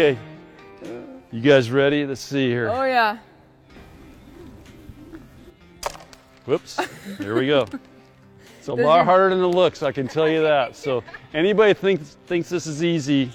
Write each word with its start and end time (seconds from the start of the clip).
Okay. 0.00 0.18
You 1.30 1.42
guys 1.42 1.70
ready? 1.70 2.06
Let's 2.06 2.22
see 2.22 2.48
here. 2.48 2.70
Oh 2.70 2.84
yeah. 2.84 3.18
Whoops. 6.46 6.80
Here 7.18 7.34
we 7.34 7.46
go. 7.46 7.66
It's 8.58 8.68
a 8.68 8.74
lot 8.74 9.06
harder 9.06 9.34
than 9.34 9.42
it 9.42 9.48
looks, 9.48 9.82
I 9.82 9.90
can 9.90 10.06
tell 10.06 10.28
you 10.28 10.42
that. 10.42 10.76
So 10.76 11.02
anybody 11.32 11.72
thinks 11.72 12.18
thinks 12.26 12.50
this 12.50 12.66
is 12.66 12.84
easy. 12.84 13.32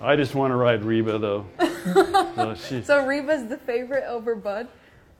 I 0.00 0.16
just 0.16 0.34
want 0.34 0.50
to 0.50 0.56
ride 0.56 0.82
Reba 0.82 1.18
though. 1.18 1.44
so 2.34 2.54
she, 2.54 2.82
So 2.82 3.04
Reba's 3.06 3.46
the 3.48 3.58
favorite 3.58 4.04
over 4.06 4.34
Bud. 4.34 4.66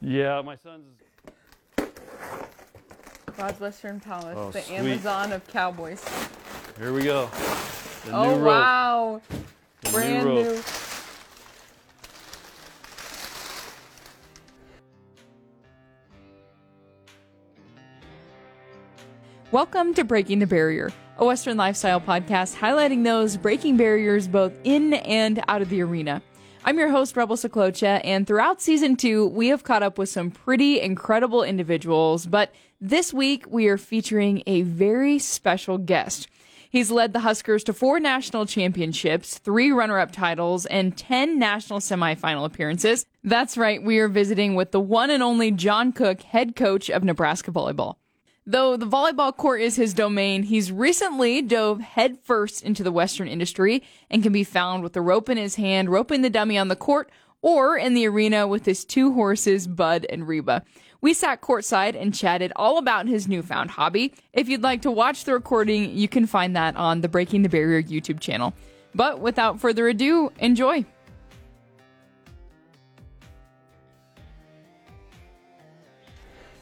yeah, 0.01 0.41
my 0.41 0.57
son's 0.57 0.87
God's 3.37 3.61
Western 3.61 4.01
Palace, 4.01 4.37
Oh, 4.39 4.51
the 4.51 4.63
sweet. 4.63 4.75
Amazon 4.79 5.33
of 5.33 5.47
cowboys. 5.49 6.03
here 6.79 6.95
we 6.95 7.03
go. 7.03 7.29
The 8.07 8.13
oh 8.13 8.39
new 8.39 8.43
rope. 8.43 9.23
Brand 9.93 10.29
new 10.29 10.43
new. 10.43 10.63
Welcome 19.51 19.95
to 19.95 20.05
Breaking 20.05 20.39
the 20.39 20.47
Barrier, 20.47 20.93
a 21.19 21.25
Western 21.25 21.57
lifestyle 21.57 22.01
podcast 22.01 22.57
highlighting 22.57 23.03
those 23.03 23.37
breaking 23.37 23.77
barriers 23.77 24.29
both 24.29 24.53
in 24.63 24.95
and 24.95 25.43
out 25.49 25.61
of 25.61 25.71
the 25.71 25.83
arena. 25.83 26.23
I'm 26.65 26.79
your 26.79 26.91
host, 26.91 27.17
Rebel 27.17 27.37
Saklocha, 27.37 28.01
and 28.05 28.29
throughout 28.29 28.63
season 28.63 28.95
two, 28.95 29.27
we 29.27 29.49
have 29.49 29.65
caught 29.65 29.83
up 29.83 29.99
with 29.99 30.09
some 30.09 30.31
pretty 30.31 30.81
incredible 30.81 31.43
individuals, 31.43 32.27
but 32.27 32.53
this 32.81 33.13
week 33.13 33.45
we 33.49 33.67
are 33.67 33.79
featuring 33.79 34.45
a 34.47 34.63
very 34.63 35.19
special 35.19 35.79
guest. 35.79 36.29
He's 36.71 36.93
led 36.93 37.13
the 37.13 37.21
Huskers 37.21 37.65
to 37.65 37.73
four 37.73 37.99
national 37.99 38.47
championships, 38.47 39.39
three 39.39 39.73
runner 39.73 39.99
up 39.99 40.13
titles, 40.13 40.67
and 40.67 40.97
10 40.97 41.37
national 41.37 41.81
semifinal 41.81 42.45
appearances. 42.45 43.07
That's 43.25 43.59
right, 43.59 43.83
we 43.83 43.99
are 43.99 44.07
visiting 44.07 44.55
with 44.55 44.71
the 44.71 44.79
one 44.79 45.11
and 45.11 45.21
only 45.21 45.51
John 45.51 45.91
Cook, 45.93 46.23
head 46.23 46.55
coach 46.55 46.89
of 46.89 47.03
Nebraska 47.03 47.51
Volleyball. 47.51 47.97
Though 48.47 48.77
the 48.77 48.87
volleyball 48.87 49.37
court 49.37 49.61
is 49.61 49.75
his 49.75 49.93
domain, 49.93 50.45
he's 50.45 50.71
recently 50.71 51.43
dove 51.43 51.81
headfirst 51.81 52.63
into 52.63 52.85
the 52.85 52.93
Western 52.93 53.27
industry 53.27 53.83
and 54.09 54.23
can 54.23 54.33
be 54.33 54.45
found 54.45 54.85
with 54.85 54.93
the 54.93 55.03
rope 55.03 55.29
in 55.29 55.39
his 55.39 55.57
hand, 55.57 55.89
roping 55.91 56.23
the 56.23 56.31
dummy 56.31 56.57
on 56.57 56.69
the 56.69 56.77
court, 56.77 57.11
or 57.43 57.77
in 57.77 57.95
the 57.95 58.07
arena 58.07 58.47
with 58.47 58.65
his 58.65 58.85
two 58.85 59.13
horses, 59.15 59.67
Bud 59.67 60.07
and 60.09 60.29
Reba. 60.29 60.63
We 61.03 61.15
sat 61.15 61.41
courtside 61.41 62.01
and 62.01 62.15
chatted 62.15 62.53
all 62.57 62.77
about 62.77 63.09
his 63.09 63.27
newfound 63.27 63.71
hobby. 63.71 64.13
If 64.35 64.49
you'd 64.49 64.63
like 64.63 64.83
to 64.83 64.91
watch 64.91 65.25
the 65.25 65.33
recording, 65.33 65.97
you 65.97 66.09
can 66.09 66.27
find 66.27 66.55
that 66.57 66.77
on 66.77 67.01
the 67.01 67.09
Breaking 67.09 67.43
the 67.43 67.49
Barrier 67.49 67.83
YouTube 67.83 68.21
channel. 68.21 68.53
But 68.95 69.21
without 69.21 69.61
further 69.61 69.89
ado, 69.89 70.31
enjoy. 70.39 70.85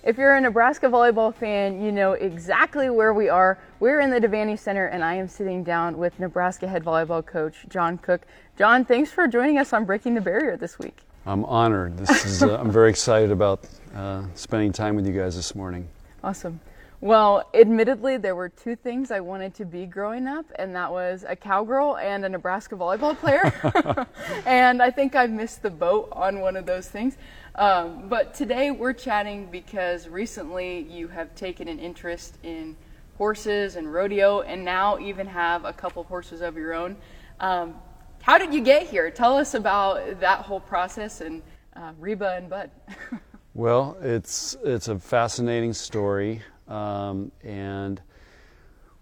If 0.05 0.17
you're 0.17 0.37
a 0.37 0.41
Nebraska 0.41 0.87
volleyball 0.87 1.35
fan, 1.35 1.83
you 1.83 1.91
know 1.91 2.13
exactly 2.13 2.89
where 2.89 3.13
we 3.13 3.29
are. 3.29 3.59
We're 3.81 4.01
in 4.01 4.11
the 4.11 4.21
Devaney 4.21 4.59
Center, 4.59 4.87
and 4.87 5.05
I 5.05 5.15
am 5.15 5.27
sitting 5.27 5.65
down 5.65 5.99
with 5.99 6.19
Nebraska 6.21 6.69
head 6.69 6.85
volleyball 6.85 7.27
coach 7.27 7.67
John 7.69 7.99
Cook. 7.99 8.23
John, 8.57 8.85
thanks 8.85 9.11
for 9.11 9.27
joining 9.27 9.59
us 9.59 9.73
on 9.73 9.85
Breaking 9.85 10.15
the 10.15 10.21
Barrier 10.21 10.57
this 10.57 10.79
week. 10.79 11.08
I'm 11.29 11.45
honored. 11.45 11.99
This 11.99 12.25
is 12.25 12.43
uh, 12.43 12.57
I'm 12.59 12.71
very 12.71 12.89
excited 12.89 13.31
about 13.31 13.63
uh, 13.95 14.23
spending 14.33 14.73
time 14.73 14.97
with 14.97 15.07
you 15.07 15.13
guys 15.13 15.37
this 15.37 15.55
morning. 15.55 15.87
Awesome. 16.25 16.59
Well, 17.03 17.51
admittedly, 17.53 18.17
there 18.17 18.35
were 18.35 18.49
two 18.49 18.75
things 18.77 19.11
I 19.11 19.21
wanted 19.21 19.53
to 19.57 19.67
be 19.67 19.85
growing 19.85 20.27
up, 20.27 20.47
and 20.59 20.75
that 20.75 20.91
was 20.91 21.27
a 21.29 21.37
cowgirl 21.37 21.99
and 21.99 22.25
a 22.25 22.31
Nebraska 22.31 22.77
volleyball 22.77 23.15
player. 23.15 24.07
and 24.47 24.81
I 24.81 24.91
think 24.91 25.15
I 25.15 25.27
missed 25.27 25.61
the 25.61 25.69
boat 25.69 26.09
on 26.13 26.41
one 26.41 26.57
of 26.57 26.65
those 26.65 26.89
things. 26.89 27.19
Um, 27.57 28.09
but 28.09 28.33
today 28.33 28.71
we're 28.71 28.95
chatting 28.95 29.51
because 29.51 30.09
recently 30.09 30.89
you 30.91 31.09
have 31.09 31.35
taken 31.35 31.69
an 31.69 31.79
interest 31.79 32.39
in 32.43 32.75
horses 33.19 33.77
and 33.77 33.93
rodeo, 33.93 34.41
and 34.41 34.65
now 34.65 34.99
even 34.99 35.27
have 35.27 35.67
a 35.67 35.75
couple 35.75 36.05
horses 36.05 36.41
of 36.41 36.57
your 36.57 36.73
own. 36.73 36.97
Um, 37.39 37.75
how 38.23 38.39
did 38.39 38.53
you 38.53 38.61
get 38.61 38.87
here? 38.87 39.11
Tell 39.11 39.37
us 39.37 39.55
about 39.55 40.21
that 40.21 40.41
whole 40.41 40.61
process 40.61 41.21
and 41.21 41.43
uh, 41.75 41.93
Reba 41.99 42.35
and 42.37 42.49
Bud. 42.49 42.71
Well, 43.59 43.97
it's 44.01 44.57
it's 44.63 44.87
a 44.87 45.01
fascinating 45.01 45.73
story, 45.73 46.43
um, 46.69 47.33
and 47.43 48.01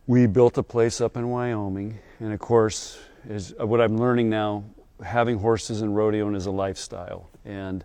we 0.06 0.26
built 0.26 0.56
a 0.56 0.62
place 0.62 1.02
up 1.02 1.18
in 1.18 1.28
Wyoming, 1.28 1.98
and 2.20 2.32
of 2.32 2.38
course, 2.38 2.98
is 3.28 3.54
uh, 3.60 3.66
what 3.66 3.82
I'm 3.82 3.98
learning 3.98 4.30
now. 4.30 4.64
Having 5.04 5.40
horses 5.40 5.82
and 5.82 5.94
rodeoing 5.94 6.34
is 6.34 6.46
a 6.46 6.50
lifestyle, 6.50 7.28
and 7.44 7.84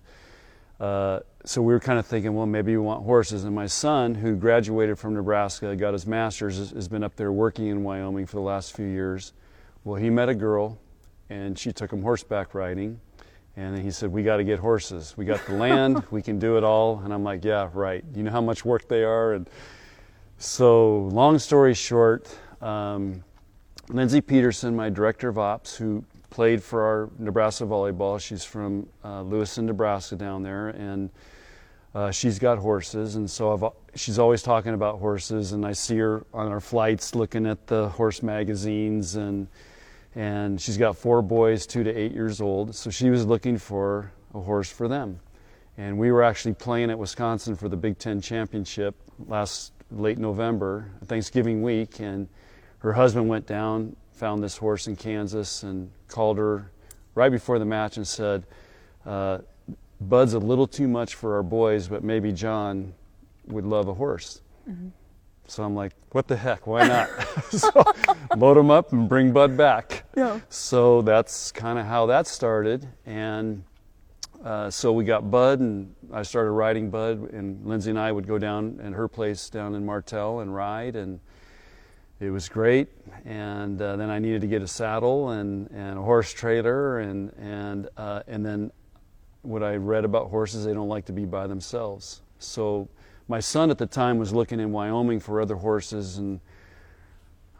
uh, 0.79 1.19
so 1.43 1.61
we 1.61 1.73
were 1.73 1.79
kind 1.81 1.99
of 1.99 2.05
thinking, 2.05 2.33
well, 2.35 2.45
maybe 2.45 2.71
we 2.71 2.81
want 2.81 3.03
horses. 3.03 3.43
And 3.43 3.53
my 3.53 3.67
son, 3.67 4.15
who 4.15 4.37
graduated 4.37 4.97
from 4.97 5.13
Nebraska, 5.13 5.75
got 5.75 5.91
his 5.91 6.07
master's, 6.07 6.71
has 6.71 6.87
been 6.87 7.03
up 7.03 7.17
there 7.17 7.33
working 7.33 7.67
in 7.67 7.83
Wyoming 7.83 8.25
for 8.25 8.37
the 8.37 8.43
last 8.43 8.75
few 8.75 8.85
years. 8.85 9.33
Well, 9.83 10.01
he 10.01 10.09
met 10.09 10.29
a 10.29 10.35
girl, 10.35 10.79
and 11.31 11.57
she 11.57 11.71
took 11.71 11.91
him 11.91 12.01
horseback 12.01 12.53
riding. 12.53 12.99
And 13.55 13.75
then 13.75 13.83
he 13.83 13.91
said, 13.91 14.11
We 14.11 14.21
got 14.21 14.37
to 14.37 14.43
get 14.43 14.59
horses. 14.59 15.15
We 15.17 15.25
got 15.25 15.45
the 15.45 15.53
land, 15.53 16.03
we 16.11 16.21
can 16.21 16.37
do 16.37 16.57
it 16.57 16.63
all. 16.63 16.99
And 16.99 17.13
I'm 17.13 17.23
like, 17.23 17.43
Yeah, 17.43 17.69
right. 17.73 18.03
You 18.13 18.23
know 18.23 18.31
how 18.31 18.41
much 18.41 18.65
work 18.65 18.87
they 18.87 19.03
are? 19.03 19.33
And 19.33 19.49
so, 20.37 20.97
long 21.07 21.39
story 21.39 21.73
short, 21.73 22.35
um, 22.61 23.23
Lindsay 23.89 24.21
Peterson, 24.21 24.75
my 24.75 24.89
director 24.89 25.29
of 25.29 25.37
ops, 25.37 25.75
who 25.75 26.03
played 26.29 26.63
for 26.63 26.83
our 26.83 27.09
Nebraska 27.19 27.65
volleyball, 27.65 28.19
she's 28.19 28.43
from 28.43 28.87
uh, 29.03 29.21
Lewiston, 29.21 29.65
Nebraska, 29.65 30.15
down 30.15 30.43
there. 30.43 30.69
And 30.69 31.09
uh, 31.93 32.09
she's 32.09 32.39
got 32.39 32.57
horses, 32.57 33.15
and 33.15 33.29
so 33.29 33.53
I've, 33.53 33.99
she's 33.99 34.17
always 34.17 34.41
talking 34.41 34.73
about 34.73 34.99
horses. 34.99 35.51
And 35.51 35.65
I 35.65 35.73
see 35.73 35.97
her 35.97 36.25
on 36.33 36.47
our 36.47 36.61
flights 36.61 37.15
looking 37.15 37.45
at 37.45 37.67
the 37.67 37.89
horse 37.89 38.23
magazines 38.23 39.15
and 39.15 39.47
and 40.15 40.59
she's 40.59 40.77
got 40.77 40.97
four 40.97 41.21
boys, 41.21 41.65
two 41.65 41.83
to 41.83 41.93
eight 41.93 42.11
years 42.11 42.41
old. 42.41 42.75
So 42.75 42.89
she 42.89 43.09
was 43.09 43.25
looking 43.25 43.57
for 43.57 44.11
a 44.33 44.39
horse 44.39 44.69
for 44.71 44.87
them. 44.87 45.19
And 45.77 45.97
we 45.97 46.11
were 46.11 46.23
actually 46.23 46.53
playing 46.53 46.89
at 46.91 46.99
Wisconsin 46.99 47.55
for 47.55 47.69
the 47.69 47.77
Big 47.77 47.97
Ten 47.97 48.19
championship 48.21 48.95
last 49.27 49.71
late 49.89 50.17
November, 50.17 50.91
Thanksgiving 51.05 51.61
week, 51.61 51.99
and 51.99 52.27
her 52.79 52.93
husband 52.93 53.27
went 53.29 53.45
down, 53.45 53.95
found 54.13 54.43
this 54.43 54.57
horse 54.57 54.87
in 54.87 54.95
Kansas, 54.95 55.63
and 55.63 55.91
called 56.07 56.37
her 56.37 56.71
right 57.15 57.31
before 57.31 57.59
the 57.59 57.65
match 57.65 57.97
and 57.97 58.07
said, 58.07 58.45
uh, 59.05 59.39
"Bud's 59.99 60.33
a 60.33 60.39
little 60.39 60.67
too 60.67 60.87
much 60.87 61.15
for 61.15 61.35
our 61.35 61.43
boys, 61.43 61.87
but 61.87 62.03
maybe 62.03 62.31
John 62.31 62.93
would 63.47 63.65
love 63.65 63.87
a 63.87 63.93
horse." 63.93 64.41
So 65.47 65.63
I'm 65.63 65.75
like, 65.75 65.91
what 66.11 66.27
the 66.27 66.37
heck? 66.37 66.65
Why 66.65 66.87
not? 66.87 67.09
so 67.51 67.83
load 68.37 68.57
him 68.57 68.71
up 68.71 68.91
and 68.93 69.07
bring 69.09 69.31
Bud 69.31 69.57
back. 69.57 70.05
Yeah. 70.15 70.39
So 70.49 71.01
that's 71.01 71.51
kind 71.51 71.77
of 71.79 71.85
how 71.85 72.05
that 72.07 72.27
started. 72.27 72.87
And 73.05 73.63
uh, 74.43 74.69
so 74.69 74.91
we 74.91 75.03
got 75.03 75.29
Bud, 75.29 75.59
and 75.59 75.93
I 76.11 76.23
started 76.23 76.51
riding 76.51 76.89
Bud, 76.89 77.31
and 77.31 77.65
Lindsay 77.65 77.91
and 77.91 77.99
I 77.99 78.11
would 78.11 78.27
go 78.27 78.39
down 78.39 78.79
at 78.83 78.93
her 78.93 79.07
place 79.07 79.49
down 79.49 79.75
in 79.75 79.85
Martell 79.85 80.39
and 80.39 80.53
ride, 80.53 80.95
and 80.95 81.19
it 82.19 82.31
was 82.31 82.49
great. 82.49 82.87
And 83.25 83.79
uh, 83.81 83.97
then 83.97 84.09
I 84.09 84.17
needed 84.19 84.41
to 84.41 84.47
get 84.47 84.61
a 84.61 84.67
saddle 84.67 85.29
and, 85.29 85.69
and 85.71 85.99
a 85.99 86.01
horse 86.01 86.33
trailer, 86.33 86.99
and 86.99 87.31
and 87.39 87.89
uh, 87.97 88.23
and 88.27 88.43
then 88.43 88.71
what 89.43 89.63
I 89.63 89.75
read 89.75 90.05
about 90.05 90.29
horses, 90.29 90.65
they 90.65 90.73
don't 90.73 90.89
like 90.89 91.05
to 91.05 91.13
be 91.13 91.25
by 91.25 91.47
themselves. 91.47 92.21
So 92.39 92.87
my 93.27 93.39
son 93.39 93.69
at 93.69 93.77
the 93.77 93.87
time 93.87 94.17
was 94.17 94.33
looking 94.33 94.59
in 94.59 94.71
Wyoming 94.71 95.19
for 95.19 95.39
other 95.39 95.55
horses, 95.55 96.17
and 96.17 96.39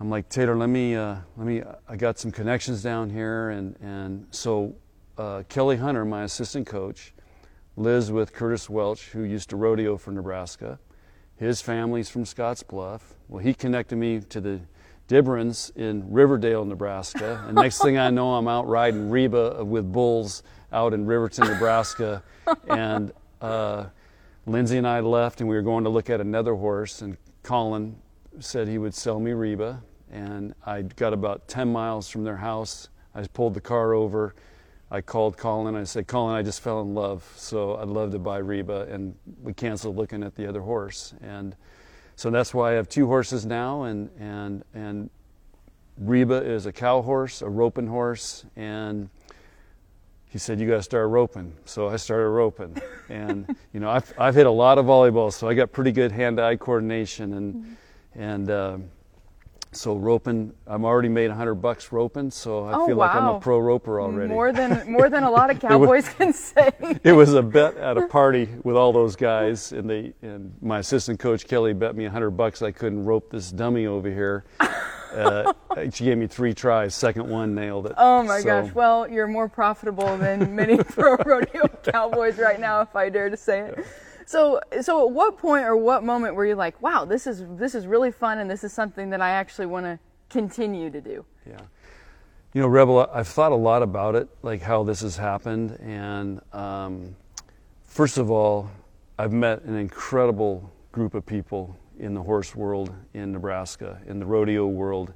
I'm 0.02 0.10
like, 0.10 0.30
Taylor, 0.30 0.58
let 0.58 0.70
me, 0.70 0.96
uh, 0.96 1.18
let 1.38 1.46
me. 1.46 1.62
I 1.88 1.96
got 1.96 2.18
some 2.18 2.32
connections 2.32 2.82
down 2.82 3.08
here, 3.08 3.52
and 3.52 3.76
and 3.84 4.26
so 4.32 4.74
uh, 5.16 5.44
Kelly 5.48 5.78
Hunter, 5.78 6.06
my 6.06 6.24
assistant 6.24 6.66
coach, 6.66 7.14
lives 7.76 8.12
with 8.12 8.34
Curtis 8.34 8.68
Welch, 8.68 9.10
who 9.10 9.22
used 9.22 9.52
to 9.52 9.58
rodeo 9.58 9.98
for 9.98 10.10
Nebraska. 10.12 10.80
His 11.36 11.62
family's 11.62 12.10
from 12.10 12.24
Scottsbluff. 12.24 13.02
Well, 13.28 13.44
he 13.44 13.54
connected 13.54 13.96
me 13.96 14.22
to 14.22 14.42
the 14.42 14.62
Dibrans 15.08 15.70
in 15.78 16.12
Riverdale, 16.12 16.66
Nebraska, 16.66 17.46
and 17.46 17.54
next 17.54 17.80
thing 17.80 18.00
I 18.00 18.10
know, 18.10 18.34
I'm 18.34 18.48
out 18.48 18.68
riding 18.68 19.12
Reba 19.12 19.64
with 19.64 19.92
bulls 19.92 20.42
out 20.74 20.96
in 20.96 21.06
Riverton, 21.06 21.48
Nebraska, 21.48 22.24
and. 22.68 23.12
Uh, 23.40 23.86
Lindsay 24.48 24.80
and 24.80 24.88
I 24.88 25.02
left, 25.02 25.40
and 25.40 25.48
we 25.48 25.56
were 25.56 25.62
going 25.62 25.84
to 25.84 25.92
look 25.92 26.10
at 26.10 26.20
another 26.20 26.56
horse. 26.56 27.04
And 27.04 27.16
Colin 27.44 27.96
said 28.40 28.68
he 28.68 28.80
would 28.80 28.96
sell 28.96 29.20
me 29.20 29.34
Reba. 29.34 29.84
And 30.12 30.54
I 30.66 30.82
got 30.82 31.14
about 31.14 31.48
10 31.48 31.72
miles 31.72 32.10
from 32.10 32.24
their 32.24 32.38
house. 32.38 32.90
I 33.16 33.26
pulled 33.28 33.54
the 33.54 33.62
car 33.62 33.94
over. 33.94 34.36
I 34.90 35.00
called 35.02 35.38
Colin. 35.38 35.76
I 35.76 35.86
said, 35.86 36.08
Colin, 36.08 36.36
I 36.36 36.42
just 36.42 36.62
fell 36.62 36.82
in 36.82 36.94
love, 36.94 37.32
so 37.38 37.78
I'd 37.78 37.88
love 37.88 38.12
to 38.12 38.20
buy 38.20 38.40
Reba. 38.40 38.88
And 38.92 39.16
we 39.42 39.54
canceled 39.54 39.96
looking 39.96 40.22
at 40.22 40.36
the 40.36 40.48
other 40.48 40.62
horse. 40.62 41.14
And 41.22 41.56
so 42.18 42.30
that's 42.30 42.54
why 42.54 42.72
I 42.72 42.74
have 42.74 42.90
two 42.90 43.08
horses 43.08 43.46
now. 43.46 43.84
And 43.84 44.10
and 44.20 44.64
and 44.74 45.10
Reba 45.98 46.44
is 46.44 46.66
a 46.66 46.72
cow 46.72 47.02
horse, 47.02 47.42
a 47.42 47.50
roping 47.50 47.88
horse, 47.88 48.46
and 48.56 49.10
he 50.30 50.38
said, 50.38 50.60
"You 50.60 50.68
got 50.68 50.78
to 50.78 50.84
start 50.84 51.10
roping." 51.10 51.54
So 51.66 51.90
I 51.90 51.98
started 51.98 52.30
roping, 52.30 52.78
and 53.10 53.56
you 53.74 53.80
know, 53.80 53.90
I've 53.90 54.14
I've 54.18 54.36
hit 54.36 54.46
a 54.46 54.52
lot 54.52 54.78
of 54.78 54.86
volleyballs, 54.86 55.34
so 55.34 55.48
I 55.48 55.54
got 55.54 55.72
pretty 55.72 55.92
good 55.92 56.12
hand-eye 56.12 56.56
coordination, 56.58 57.34
and 57.34 57.56
mm-hmm. 57.56 58.22
and 58.22 58.50
uh, 58.50 58.78
so 59.74 59.96
roping, 59.96 60.54
I'm 60.68 60.84
already 60.84 61.08
made 61.08 61.30
100 61.30 61.56
bucks 61.56 61.92
roping, 61.92 62.30
so 62.30 62.66
I 62.66 62.74
oh, 62.74 62.88
feel 62.88 62.98
wow. 62.98 63.08
like 63.08 63.16
I'm 63.16 63.36
a 63.36 63.40
pro 63.40 63.60
roper 63.60 64.02
already. 64.02 64.30
More 64.30 64.52
than 64.52 64.92
more 64.92 65.10
than 65.10 65.24
a 65.24 65.32
lot 65.32 65.50
of 65.50 65.60
cowboys 65.62 66.06
was, 66.06 66.14
can 66.14 66.34
say. 66.34 66.72
it 67.04 67.14
was 67.14 67.34
a 67.34 67.42
bet 67.42 67.78
at 67.78 67.98
a 67.98 68.08
party 68.08 68.50
with 68.64 68.76
all 68.76 68.92
those 68.92 69.16
guys, 69.16 69.72
and 69.72 69.90
they 69.90 70.14
and 70.22 70.54
my 70.62 70.80
assistant 70.80 71.20
coach 71.20 71.48
Kelly 71.48 71.74
bet 71.74 71.96
me 71.96 72.04
100 72.04 72.32
bucks 72.32 72.62
I 72.62 72.72
couldn't 72.72 73.06
rope 73.06 73.32
this 73.32 73.52
dummy 73.52 73.88
over 73.88 74.10
here. 74.10 74.46
Uh, 75.12 75.52
she 75.92 76.06
gave 76.06 76.18
me 76.18 76.26
three 76.26 76.54
tries. 76.54 76.96
Second 76.96 77.28
one 77.28 77.54
nailed 77.54 77.86
it. 77.86 77.92
Oh 77.98 78.24
my 78.24 78.40
so. 78.40 78.46
gosh! 78.46 78.74
Well, 78.74 79.10
you're 79.10 79.28
more 79.28 79.50
profitable 79.50 80.16
than 80.16 80.56
many 80.56 80.78
pro 80.78 81.18
rodeo 81.18 81.68
cowboys 81.84 82.38
right 82.38 82.58
now, 82.58 82.80
if 82.80 82.96
I 82.96 83.10
dare 83.10 83.30
to 83.30 83.36
say 83.36 83.60
it. 83.60 83.86
So, 84.32 84.62
so 84.80 85.06
at 85.06 85.12
what 85.12 85.38
point 85.38 85.66
or 85.66 85.76
what 85.76 86.06
moment 86.06 86.36
were 86.36 86.46
you 86.46 86.56
like, 86.56 86.82
"Wow, 86.82 87.04
this 87.04 87.28
is 87.28 87.44
this 87.58 87.76
is 87.76 87.86
really 87.86 88.14
fun, 88.14 88.38
and 88.38 88.50
this 88.50 88.64
is 88.64 88.72
something 88.72 89.10
that 89.10 89.20
I 89.20 89.32
actually 89.32 89.66
want 89.66 89.86
to 89.86 90.00
continue 90.30 90.90
to 90.90 91.02
do"? 91.02 91.26
Yeah, 91.46 91.60
you 92.54 92.62
know, 92.62 92.70
Rebel, 92.70 93.10
I've 93.14 93.28
thought 93.28 93.52
a 93.52 93.56
lot 93.56 93.84
about 93.84 94.16
it, 94.16 94.30
like 94.42 94.62
how 94.62 94.84
this 94.84 95.02
has 95.02 95.18
happened, 95.18 95.78
and 95.82 96.40
um, 96.54 97.14
first 97.84 98.18
of 98.18 98.32
all, 98.32 98.72
I've 99.20 99.34
met 99.34 99.64
an 99.64 99.76
incredible 99.76 100.72
group 100.94 101.14
of 101.14 101.26
people 101.26 101.76
in 102.00 102.14
the 102.14 102.24
horse 102.24 102.56
world 102.56 102.96
in 103.14 103.34
Nebraska, 103.34 104.00
in 104.08 104.18
the 104.18 104.26
rodeo 104.26 104.66
world, 104.66 105.14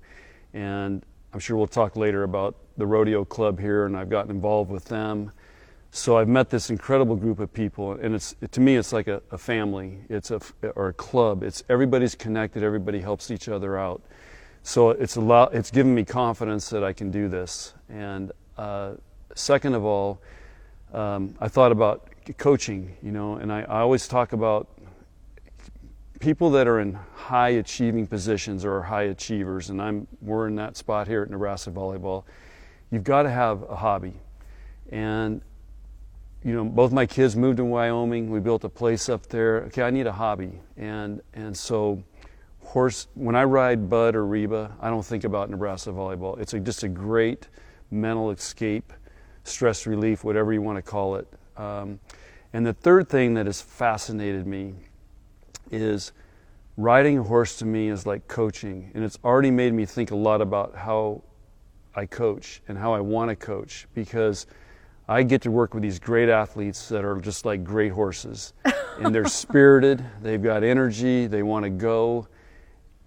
and 0.53 1.05
I'm 1.31 1.39
sure 1.39 1.55
we'll 1.55 1.67
talk 1.67 1.95
later 1.95 2.23
about 2.23 2.57
the 2.75 2.85
rodeo 2.85 3.23
club 3.23 3.61
here, 3.61 3.85
and 3.85 3.95
I've 3.95 4.09
gotten 4.09 4.29
involved 4.29 4.69
with 4.69 4.83
them. 4.83 5.31
So 5.95 6.17
I've 6.17 6.27
met 6.27 6.49
this 6.49 6.69
incredible 6.69 7.15
group 7.15 7.39
of 7.39 7.53
people, 7.53 7.93
and 7.93 8.15
it's 8.15 8.35
to 8.51 8.59
me 8.59 8.75
it's 8.75 8.91
like 8.91 9.07
a, 9.07 9.21
a 9.31 9.37
family, 9.37 9.99
it's 10.09 10.29
a 10.29 10.41
or 10.75 10.89
a 10.89 10.93
club. 10.93 11.41
It's 11.41 11.63
everybody's 11.69 12.15
connected, 12.15 12.63
everybody 12.63 12.99
helps 12.99 13.31
each 13.31 13.47
other 13.47 13.77
out. 13.77 14.01
So 14.61 14.89
it's 14.89 15.15
a 15.15 15.21
lot. 15.21 15.55
It's 15.55 15.71
given 15.71 15.95
me 15.95 16.03
confidence 16.03 16.69
that 16.69 16.83
I 16.83 16.91
can 16.91 17.11
do 17.11 17.29
this. 17.29 17.75
And 17.87 18.33
uh, 18.57 18.95
second 19.35 19.73
of 19.73 19.85
all, 19.85 20.19
um, 20.93 21.33
I 21.39 21.47
thought 21.47 21.71
about 21.71 22.09
coaching, 22.37 22.97
you 23.01 23.13
know, 23.13 23.35
and 23.35 23.49
I, 23.49 23.61
I 23.61 23.79
always 23.79 24.05
talk 24.05 24.33
about 24.33 24.67
people 26.19 26.49
that 26.51 26.67
are 26.67 26.81
in 26.81 26.99
high 27.13 27.51
achieving 27.51 28.05
positions 28.05 28.65
or 28.65 28.81
high 28.81 29.03
achievers, 29.03 29.69
and 29.69 29.81
I'm 29.81 30.07
we're 30.21 30.49
in 30.49 30.55
that 30.55 30.75
spot 30.75 31.07
here 31.07 31.21
at 31.21 31.29
Nebraska 31.29 31.71
Volleyball. 31.71 32.25
You've 32.91 33.05
got 33.05 33.23
to 33.23 33.29
have 33.29 33.63
a 33.69 33.77
hobby, 33.77 34.15
and 34.91 35.41
you 36.45 36.53
know, 36.53 36.63
both 36.63 36.91
my 36.91 37.07
kids 37.07 37.35
moved 37.35 37.57
to 37.57 37.65
Wyoming. 37.65 38.29
We 38.29 38.39
built 38.39 38.63
a 38.63 38.69
place 38.69 39.09
up 39.09 39.25
there. 39.25 39.63
Okay, 39.63 39.81
I 39.81 39.89
need 39.89 40.05
a 40.05 40.11
hobby, 40.11 40.51
and 40.77 41.19
and 41.33 41.57
so 41.57 42.03
horse. 42.61 43.07
When 43.15 43.35
I 43.35 43.45
ride 43.45 43.89
Bud 43.89 44.15
or 44.15 44.27
Reba, 44.27 44.77
I 44.79 44.91
don't 44.91 45.03
think 45.03 45.23
about 45.23 45.49
Nebraska 45.49 45.89
volleyball. 45.89 46.39
It's 46.39 46.53
a, 46.53 46.59
just 46.59 46.83
a 46.83 46.87
great 46.87 47.47
mental 47.89 48.29
escape, 48.29 48.93
stress 49.43 49.87
relief, 49.87 50.23
whatever 50.23 50.53
you 50.53 50.61
want 50.61 50.77
to 50.77 50.83
call 50.83 51.15
it. 51.15 51.27
Um, 51.57 51.99
and 52.53 52.63
the 52.63 52.73
third 52.73 53.09
thing 53.09 53.33
that 53.33 53.47
has 53.47 53.59
fascinated 53.59 54.45
me 54.45 54.75
is 55.71 56.11
riding 56.77 57.17
a 57.17 57.23
horse 57.23 57.57
to 57.57 57.65
me 57.65 57.89
is 57.89 58.05
like 58.05 58.27
coaching, 58.27 58.91
and 58.93 59.03
it's 59.03 59.17
already 59.23 59.49
made 59.49 59.73
me 59.73 59.85
think 59.87 60.11
a 60.11 60.15
lot 60.15 60.41
about 60.41 60.75
how 60.75 61.23
I 61.95 62.05
coach 62.05 62.61
and 62.67 62.77
how 62.77 62.93
I 62.93 62.99
want 62.99 63.29
to 63.29 63.35
coach 63.35 63.87
because 63.95 64.45
I 65.07 65.23
get 65.23 65.41
to 65.43 65.51
work 65.51 65.73
with 65.73 65.83
these 65.83 65.99
great 65.99 66.29
athletes 66.29 66.89
that 66.89 67.05
are 67.05 67.19
just 67.19 67.45
like 67.45 67.63
great 67.63 67.91
horses. 67.91 68.53
and 68.99 69.13
they're 69.13 69.25
spirited, 69.27 70.03
they've 70.21 70.41
got 70.41 70.63
energy, 70.63 71.27
they 71.27 71.43
want 71.43 71.63
to 71.63 71.69
go. 71.69 72.27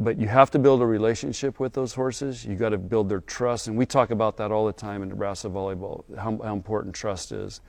But 0.00 0.16
you 0.16 0.28
have 0.28 0.52
to 0.52 0.60
build 0.60 0.80
a 0.80 0.86
relationship 0.86 1.58
with 1.58 1.72
those 1.72 1.92
horses. 1.92 2.44
You 2.44 2.54
got 2.54 2.68
to 2.68 2.78
build 2.78 3.08
their 3.08 3.20
trust. 3.20 3.66
And 3.66 3.76
we 3.76 3.84
talk 3.84 4.10
about 4.10 4.36
that 4.36 4.52
all 4.52 4.64
the 4.64 4.72
time 4.72 5.02
in 5.02 5.08
Nebraska 5.08 5.48
volleyball, 5.48 6.04
how, 6.16 6.38
how 6.44 6.52
important 6.52 6.94
trust 6.94 7.32
is. 7.32 7.60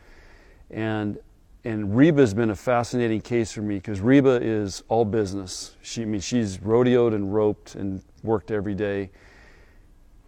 And 0.70 1.18
and 1.66 1.96
Reba 1.98 2.22
has 2.22 2.34
been 2.34 2.52
a 2.52 2.56
fascinating 2.56 3.20
case 3.20 3.52
for 3.52 3.62
me 3.62 3.76
because 3.76 4.00
Reba 4.00 4.40
is 4.42 4.82
all 4.88 5.04
business. 5.04 5.76
She, 5.82 6.04
I 6.04 6.06
mean, 6.06 6.22
she's 6.22 6.58
rodeoed 6.60 7.14
and 7.14 7.34
roped 7.34 7.76
and 7.76 8.02
worked 8.24 8.50
every 8.50 8.76
day 8.76 9.10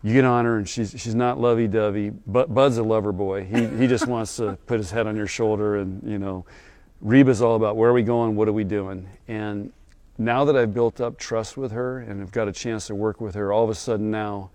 you 0.03 0.13
get 0.13 0.25
on 0.25 0.45
her 0.45 0.57
and 0.57 0.67
she's 0.67 0.91
she's 0.97 1.15
not 1.15 1.39
lovey 1.39 1.67
dovey. 1.67 2.09
But 2.09 2.53
Bud's 2.53 2.77
a 2.77 2.83
lover 2.83 3.11
boy. 3.11 3.43
He 3.43 3.67
he 3.67 3.87
just 3.87 4.07
wants 4.15 4.35
to 4.37 4.57
put 4.65 4.77
his 4.77 4.91
head 4.91 5.07
on 5.07 5.15
your 5.15 5.27
shoulder 5.27 5.77
and 5.77 6.01
you 6.09 6.19
know, 6.19 6.45
Reba's 7.01 7.41
all 7.41 7.55
about 7.55 7.77
where 7.77 7.89
are 7.89 7.93
we 7.93 8.03
going, 8.03 8.35
what 8.35 8.47
are 8.47 8.53
we 8.53 8.63
doing, 8.63 9.07
and 9.27 9.71
now 10.17 10.45
that 10.45 10.55
I've 10.55 10.73
built 10.73 11.01
up 11.01 11.17
trust 11.17 11.57
with 11.57 11.71
her 11.71 11.99
and 11.99 12.21
i've 12.21 12.31
got 12.31 12.47
a 12.47 12.51
chance 12.51 12.87
to 12.87 12.95
work 12.95 13.21
with 13.21 13.33
her, 13.35 13.51
all 13.51 13.63
of 13.63 13.69
a 13.71 13.75
sudden 13.75 14.11
now 14.11 14.51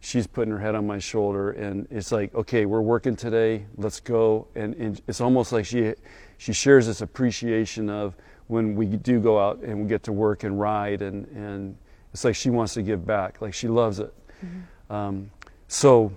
she's 0.00 0.26
putting 0.28 0.52
her 0.52 0.60
head 0.60 0.76
on 0.76 0.86
my 0.86 0.98
shoulder 0.98 1.50
and 1.52 1.88
it's 1.90 2.12
like 2.12 2.32
okay 2.34 2.66
we're 2.66 2.80
working 2.80 3.16
today 3.16 3.66
let's 3.76 3.98
go 3.98 4.46
and, 4.54 4.74
and 4.76 5.02
it's 5.08 5.20
almost 5.20 5.50
like 5.50 5.66
she 5.66 5.92
she 6.36 6.52
shares 6.52 6.86
this 6.86 7.00
appreciation 7.00 7.90
of 7.90 8.14
when 8.46 8.76
we 8.76 8.86
do 8.86 9.18
go 9.18 9.40
out 9.40 9.58
and 9.58 9.80
we 9.82 9.88
get 9.88 10.04
to 10.04 10.12
work 10.12 10.44
and 10.44 10.60
ride 10.60 11.02
and 11.02 11.26
and 11.28 11.76
it's 12.12 12.24
like 12.24 12.36
she 12.36 12.48
wants 12.48 12.74
to 12.74 12.82
give 12.82 13.04
back 13.04 13.40
like 13.40 13.52
she 13.52 13.66
loves 13.66 13.98
it 13.98 14.14
mm-hmm. 14.44 14.60
Um, 14.90 15.30
so 15.68 16.12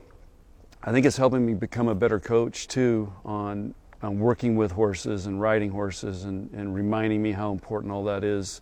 I 0.83 0.91
think 0.91 1.05
it's 1.05 1.17
helping 1.17 1.45
me 1.45 1.53
become 1.53 1.87
a 1.87 1.95
better 1.95 2.19
coach 2.19 2.67
too 2.67 3.11
on, 3.25 3.73
on 4.01 4.19
working 4.19 4.55
with 4.55 4.71
horses 4.71 5.25
and 5.25 5.39
riding 5.39 5.71
horses 5.71 6.23
and, 6.23 6.49
and 6.53 6.73
reminding 6.73 7.21
me 7.21 7.31
how 7.31 7.51
important 7.51 7.91
all 7.91 8.03
that 8.05 8.23
is 8.23 8.61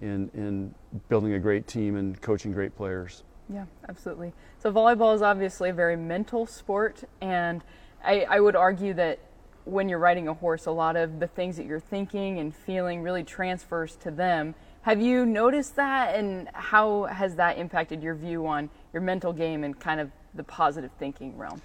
in, 0.00 0.30
in 0.34 0.74
building 1.08 1.34
a 1.34 1.38
great 1.38 1.66
team 1.66 1.96
and 1.96 2.20
coaching 2.20 2.52
great 2.52 2.76
players. 2.76 3.22
Yeah, 3.52 3.66
absolutely. 3.88 4.32
So 4.58 4.72
volleyball 4.72 5.14
is 5.14 5.22
obviously 5.22 5.70
a 5.70 5.72
very 5.74 5.96
mental 5.96 6.46
sport, 6.46 7.04
and 7.20 7.62
I, 8.04 8.22
I 8.22 8.40
would 8.40 8.56
argue 8.56 8.94
that 8.94 9.18
when 9.64 9.88
you're 9.88 9.98
riding 9.98 10.26
a 10.26 10.34
horse, 10.34 10.66
a 10.66 10.70
lot 10.70 10.96
of 10.96 11.20
the 11.20 11.26
things 11.26 11.56
that 11.56 11.66
you're 11.66 11.80
thinking 11.80 12.38
and 12.38 12.54
feeling 12.54 13.02
really 13.02 13.22
transfers 13.22 13.96
to 13.96 14.10
them. 14.10 14.54
Have 14.82 15.00
you 15.00 15.24
noticed 15.24 15.76
that, 15.76 16.16
and 16.16 16.48
how 16.54 17.04
has 17.04 17.36
that 17.36 17.56
impacted 17.56 18.02
your 18.02 18.16
view 18.16 18.48
on 18.48 18.68
your 18.92 19.00
mental 19.00 19.32
game 19.32 19.62
and 19.62 19.78
kind 19.78 20.00
of 20.00 20.10
the 20.34 20.42
positive 20.42 20.90
thinking 20.98 21.36
realm? 21.38 21.62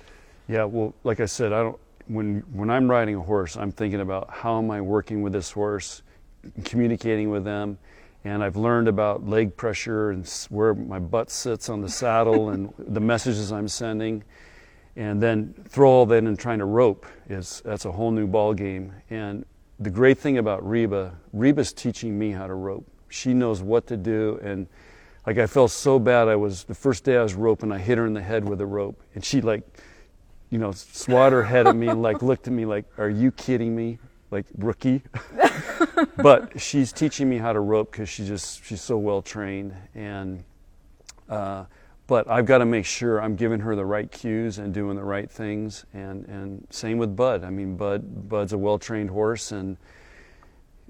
Yeah, 0.48 0.66
well, 0.66 0.94
like 1.04 1.20
I 1.20 1.26
said, 1.26 1.52
I 1.52 1.64
don't. 1.64 1.80
When 2.06 2.42
when 2.54 2.70
I'm 2.70 2.90
riding 2.90 3.16
a 3.16 3.22
horse, 3.22 3.58
I'm 3.58 3.72
thinking 3.72 4.02
about 4.02 4.30
how 4.30 4.60
am 4.60 4.70
I 4.70 4.82
working 4.82 5.24
with 5.24 5.34
this 5.34 5.50
horse, 5.50 6.04
communicating 6.64 7.32
with 7.32 7.44
them, 7.44 7.80
and 8.24 8.44
I've 8.44 8.56
learned 8.56 8.88
about 8.88 9.28
leg 9.28 9.58
pressure 9.58 10.12
and 10.12 10.28
where 10.50 10.76
my 10.76 11.00
butt 11.00 11.32
sits 11.32 11.70
on 11.70 11.82
the 11.82 11.90
saddle 11.90 12.52
and 12.52 12.72
the 12.78 13.02
messages 13.02 13.52
I'm 13.52 13.68
sending, 13.68 14.24
and 14.96 15.20
then 15.20 15.56
throw 15.68 15.90
all 15.90 16.06
that 16.06 16.24
in 16.24 16.38
trying 16.38 16.60
to 16.60 16.66
rope 16.66 17.08
is 17.30 17.64
that's 17.66 17.86
a 17.86 17.92
whole 17.92 18.12
new 18.12 18.28
ball 18.28 18.54
game. 18.54 18.94
And 19.10 19.44
the 19.80 19.90
great 19.90 20.20
thing 20.20 20.38
about 20.38 20.68
Reba, 20.68 21.18
Reba's 21.34 21.74
teaching 21.74 22.18
me 22.18 22.30
how 22.30 22.46
to 22.46 22.54
rope 22.54 22.88
she 23.10 23.34
knows 23.34 23.62
what 23.62 23.88
to 23.88 23.98
do 23.98 24.40
and 24.44 24.68
like 25.28 25.38
I 25.38 25.46
felt 25.46 25.72
so 25.72 26.00
bad. 26.00 26.30
I 26.30 26.38
was 26.38 26.64
the 26.64 26.74
first 26.74 27.04
day 27.04 27.18
I 27.18 27.22
was 27.22 27.36
roping, 27.36 27.70
I 27.74 27.78
hit 27.78 27.98
her 27.98 28.08
in 28.08 28.14
the 28.14 28.22
head 28.22 28.48
with 28.48 28.62
a 28.62 28.66
rope, 28.66 29.04
and 29.14 29.24
she 29.24 29.42
like, 29.42 29.62
you 30.50 30.58
know, 30.58 30.72
swat 30.72 31.34
her 31.34 31.44
head 31.44 31.68
at 31.68 31.76
me 31.76 31.90
and 31.90 32.02
like 32.02 32.22
looked 32.22 32.48
at 32.48 32.54
me 32.54 32.66
like, 32.66 32.86
"Are 32.98 33.10
you 33.10 33.32
kidding 33.32 33.76
me?" 33.76 34.00
Like 34.32 34.46
rookie. 34.58 35.04
but 36.18 36.60
she's 36.60 36.94
teaching 36.94 37.30
me 37.30 37.38
how 37.38 37.52
to 37.52 37.60
rope 37.60 37.92
because 37.92 38.08
she 38.08 38.26
just 38.26 38.64
she's 38.64 38.82
so 38.82 38.98
well 38.98 39.22
trained, 39.22 39.76
and 39.94 40.46
uh, 41.28 41.66
but 42.08 42.30
I've 42.30 42.46
got 42.46 42.60
to 42.60 42.66
make 42.66 42.86
sure 42.86 43.22
I'm 43.22 43.36
giving 43.36 43.60
her 43.60 43.76
the 43.76 43.86
right 43.86 44.10
cues 44.10 44.60
and 44.60 44.74
doing 44.74 44.96
the 44.96 45.04
right 45.04 45.30
things, 45.30 45.86
and 45.94 46.26
and 46.28 46.66
same 46.70 46.98
with 46.98 47.18
Bud. 47.18 47.44
I 47.44 47.50
mean, 47.50 47.76
Bud 47.76 48.30
Bud's 48.30 48.54
a 48.54 48.58
well 48.58 48.80
trained 48.80 49.10
horse 49.10 49.52
and 49.52 49.76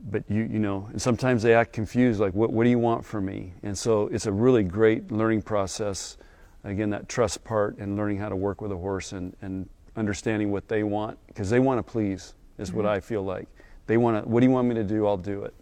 but 0.09 0.23
you 0.29 0.43
you 0.43 0.59
know 0.59 0.87
and 0.91 1.01
sometimes 1.01 1.43
they 1.43 1.53
act 1.53 1.73
confused 1.73 2.19
like 2.19 2.33
what, 2.33 2.51
what 2.51 2.63
do 2.63 2.69
you 2.69 2.79
want 2.79 3.05
from 3.05 3.25
me? 3.25 3.53
And 3.63 3.77
so 3.77 4.07
it's 4.07 4.25
a 4.25 4.31
really 4.31 4.63
great 4.63 5.11
learning 5.11 5.41
process. 5.41 6.17
Again 6.63 6.89
that 6.89 7.07
trust 7.07 7.43
part 7.43 7.77
and 7.77 7.95
learning 7.95 8.17
how 8.17 8.29
to 8.29 8.35
work 8.35 8.61
with 8.61 8.71
a 8.71 8.77
horse 8.77 9.13
and, 9.13 9.35
and 9.41 9.69
understanding 9.95 10.51
what 10.51 10.67
they 10.67 10.83
want 10.83 11.17
because 11.27 11.49
they 11.49 11.59
want 11.59 11.79
to 11.79 11.83
please 11.83 12.33
is 12.57 12.69
mm-hmm. 12.69 12.77
what 12.77 12.85
i 12.85 12.99
feel 12.99 13.23
like. 13.23 13.47
They 13.87 13.97
want 13.97 14.23
to 14.23 14.29
what 14.29 14.41
do 14.41 14.45
you 14.45 14.51
want 14.51 14.67
me 14.67 14.75
to 14.75 14.83
do? 14.83 15.07
I'll 15.07 15.17
do 15.17 15.43
it. 15.43 15.53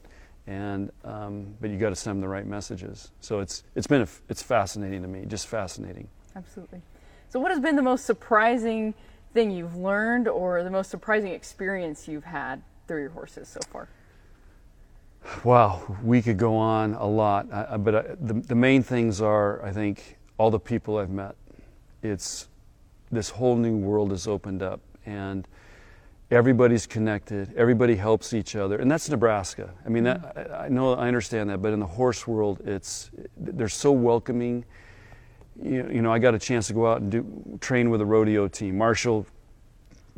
And 0.48 0.92
um, 1.04 1.56
but 1.60 1.70
you 1.70 1.78
got 1.78 1.90
to 1.90 1.96
send 1.96 2.16
them 2.16 2.22
the 2.22 2.28
right 2.28 2.46
messages. 2.46 3.12
So 3.22 3.40
it's 3.40 3.64
it's 3.76 3.88
been 3.88 4.02
a, 4.02 4.08
it's 4.30 4.44
fascinating 4.44 5.02
to 5.02 5.08
me 5.08 5.26
just 5.26 5.48
fascinating. 5.48 6.08
Absolutely. 6.36 6.82
So 7.30 7.40
what 7.40 7.52
has 7.52 7.60
been 7.60 7.76
the 7.76 7.82
most 7.82 8.06
surprising 8.06 8.94
thing 9.34 9.52
you've 9.52 9.76
learned 9.76 10.28
or 10.28 10.64
the 10.64 10.70
most 10.70 10.90
surprising 10.90 11.32
experience 11.32 12.08
you've 12.08 12.24
had 12.24 12.62
through 12.88 13.02
your 13.02 13.10
horses 13.10 13.48
so 13.48 13.60
far 13.72 13.90
Wow, 15.44 15.98
we 16.04 16.22
could 16.22 16.38
go 16.38 16.56
on 16.56 16.94
a 16.94 17.06
lot, 17.06 17.48
uh, 17.52 17.78
but 17.78 17.96
uh, 17.96 18.04
the, 18.20 18.34
the 18.34 18.56
main 18.56 18.84
things 18.84 19.22
are, 19.22 19.64
I 19.64 19.72
think, 19.72 20.18
all 20.38 20.52
the 20.52 20.60
people 20.60 20.98
I've 20.98 21.10
met. 21.10 21.36
It's 22.04 22.48
this 23.12 23.30
whole 23.30 23.56
new 23.56 23.76
world 23.76 24.12
has 24.12 24.28
opened 24.28 24.62
up, 24.62 24.82
and 25.06 25.48
everybody's 26.30 26.86
connected. 26.86 27.54
Everybody 27.56 27.96
helps 27.96 28.34
each 28.34 28.56
other, 28.56 28.78
and 28.78 28.90
that's 28.90 29.10
Nebraska. 29.10 29.72
I 29.86 29.90
mean, 29.90 30.04
that, 30.04 30.52
I 30.52 30.66
I 30.66 30.70
know 30.70 30.94
I 30.94 31.08
understand 31.08 31.50
that, 31.50 31.62
but 31.62 31.74
in 31.74 31.80
the 31.80 31.88
horse 31.88 32.28
world, 32.28 32.62
it's 32.66 33.10
they're 33.38 33.70
so 33.70 33.92
welcoming. 33.92 34.64
You, 35.62 35.90
you 35.92 36.02
know, 36.02 36.12
I 36.12 36.20
got 36.20 36.36
a 36.36 36.40
chance 36.40 36.68
to 36.68 36.74
go 36.74 36.86
out 36.86 37.02
and 37.02 37.12
do 37.12 37.58
train 37.62 37.90
with 37.90 38.02
a 38.02 38.06
rodeo 38.06 38.48
team. 38.48 38.78
Marshall 38.78 39.26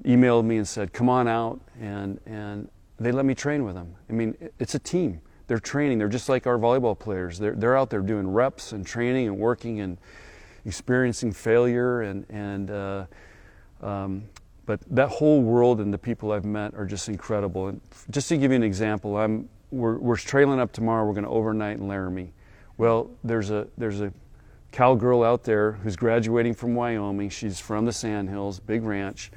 emailed 0.04 0.46
me 0.46 0.58
and 0.58 0.68
said, 0.68 0.92
"Come 0.92 1.10
on 1.10 1.28
out," 1.28 1.60
and 1.80 2.20
and 2.26 2.70
they 3.00 3.12
let 3.12 3.25
me 3.25 3.36
train 3.36 3.63
with 3.63 3.75
them. 3.75 3.96
I 4.10 4.13
mean, 4.13 4.36
it's 4.60 4.75
a 4.75 4.80
team. 4.80 5.22
They're 5.48 5.60
training. 5.60 5.98
They're 5.98 6.10
just 6.10 6.30
like 6.30 6.46
our 6.46 6.58
volleyball 6.58 6.98
players. 6.98 7.39
They're 7.39 7.56
they're 7.56 7.77
out 7.77 7.89
there 7.89 8.01
doing 8.01 8.27
reps 8.27 8.74
and 8.74 8.86
training 8.86 9.27
and 9.27 9.38
working 9.38 9.80
and 9.80 9.98
experiencing 10.66 11.32
failure 11.32 12.01
and 12.01 12.25
and. 12.30 12.72
Uh, 12.72 13.06
um, 13.82 14.24
but 14.66 14.82
that 14.92 15.08
whole 15.08 15.42
world 15.42 15.80
and 15.80 15.94
the 15.94 15.98
people 15.98 16.34
I've 16.34 16.44
met 16.44 16.74
are 16.75 16.86
just 16.86 17.08
incredible. 17.08 17.70
And 17.70 17.80
just 18.10 18.27
to 18.30 18.38
give 18.38 18.51
you 18.51 18.58
an 18.58 18.63
example, 18.63 19.16
I'm 19.16 19.48
we're, 19.72 19.98
we're 19.98 20.18
trailing 20.18 20.60
up 20.60 20.74
tomorrow. 20.74 21.06
We're 21.06 21.13
going 21.13 21.24
to 21.24 21.30
overnight 21.30 21.77
in 21.77 21.88
Laramie. 21.88 22.34
Well, 22.77 23.10
there's 23.24 23.50
a 23.50 23.68
there's 23.77 24.01
a 24.01 24.12
cowgirl 24.72 25.24
out 25.24 25.44
there 25.44 25.74
who's 25.74 25.96
graduating 25.96 26.54
from 26.54 26.75
Wyoming. 26.75 27.30
She's 27.30 27.60
from 27.60 27.86
the 27.86 27.94
Sandhills, 27.94 28.60
big 28.60 28.84
ranch. 28.84 29.32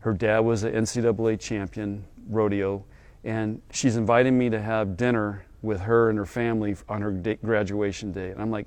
Her 0.00 0.12
dad 0.12 0.40
was 0.40 0.64
an 0.64 0.74
NCAA 0.74 1.40
champion 1.40 2.04
rodeo, 2.28 2.84
and 3.24 3.60
she's 3.70 3.96
inviting 3.96 4.36
me 4.38 4.50
to 4.50 4.60
have 4.60 4.96
dinner 4.96 5.44
with 5.62 5.80
her 5.80 6.10
and 6.10 6.18
her 6.18 6.26
family 6.26 6.76
on 6.88 7.00
her 7.00 7.10
da- 7.10 7.36
graduation 7.36 8.12
day. 8.12 8.30
And 8.30 8.40
I'm 8.40 8.50
like, 8.50 8.66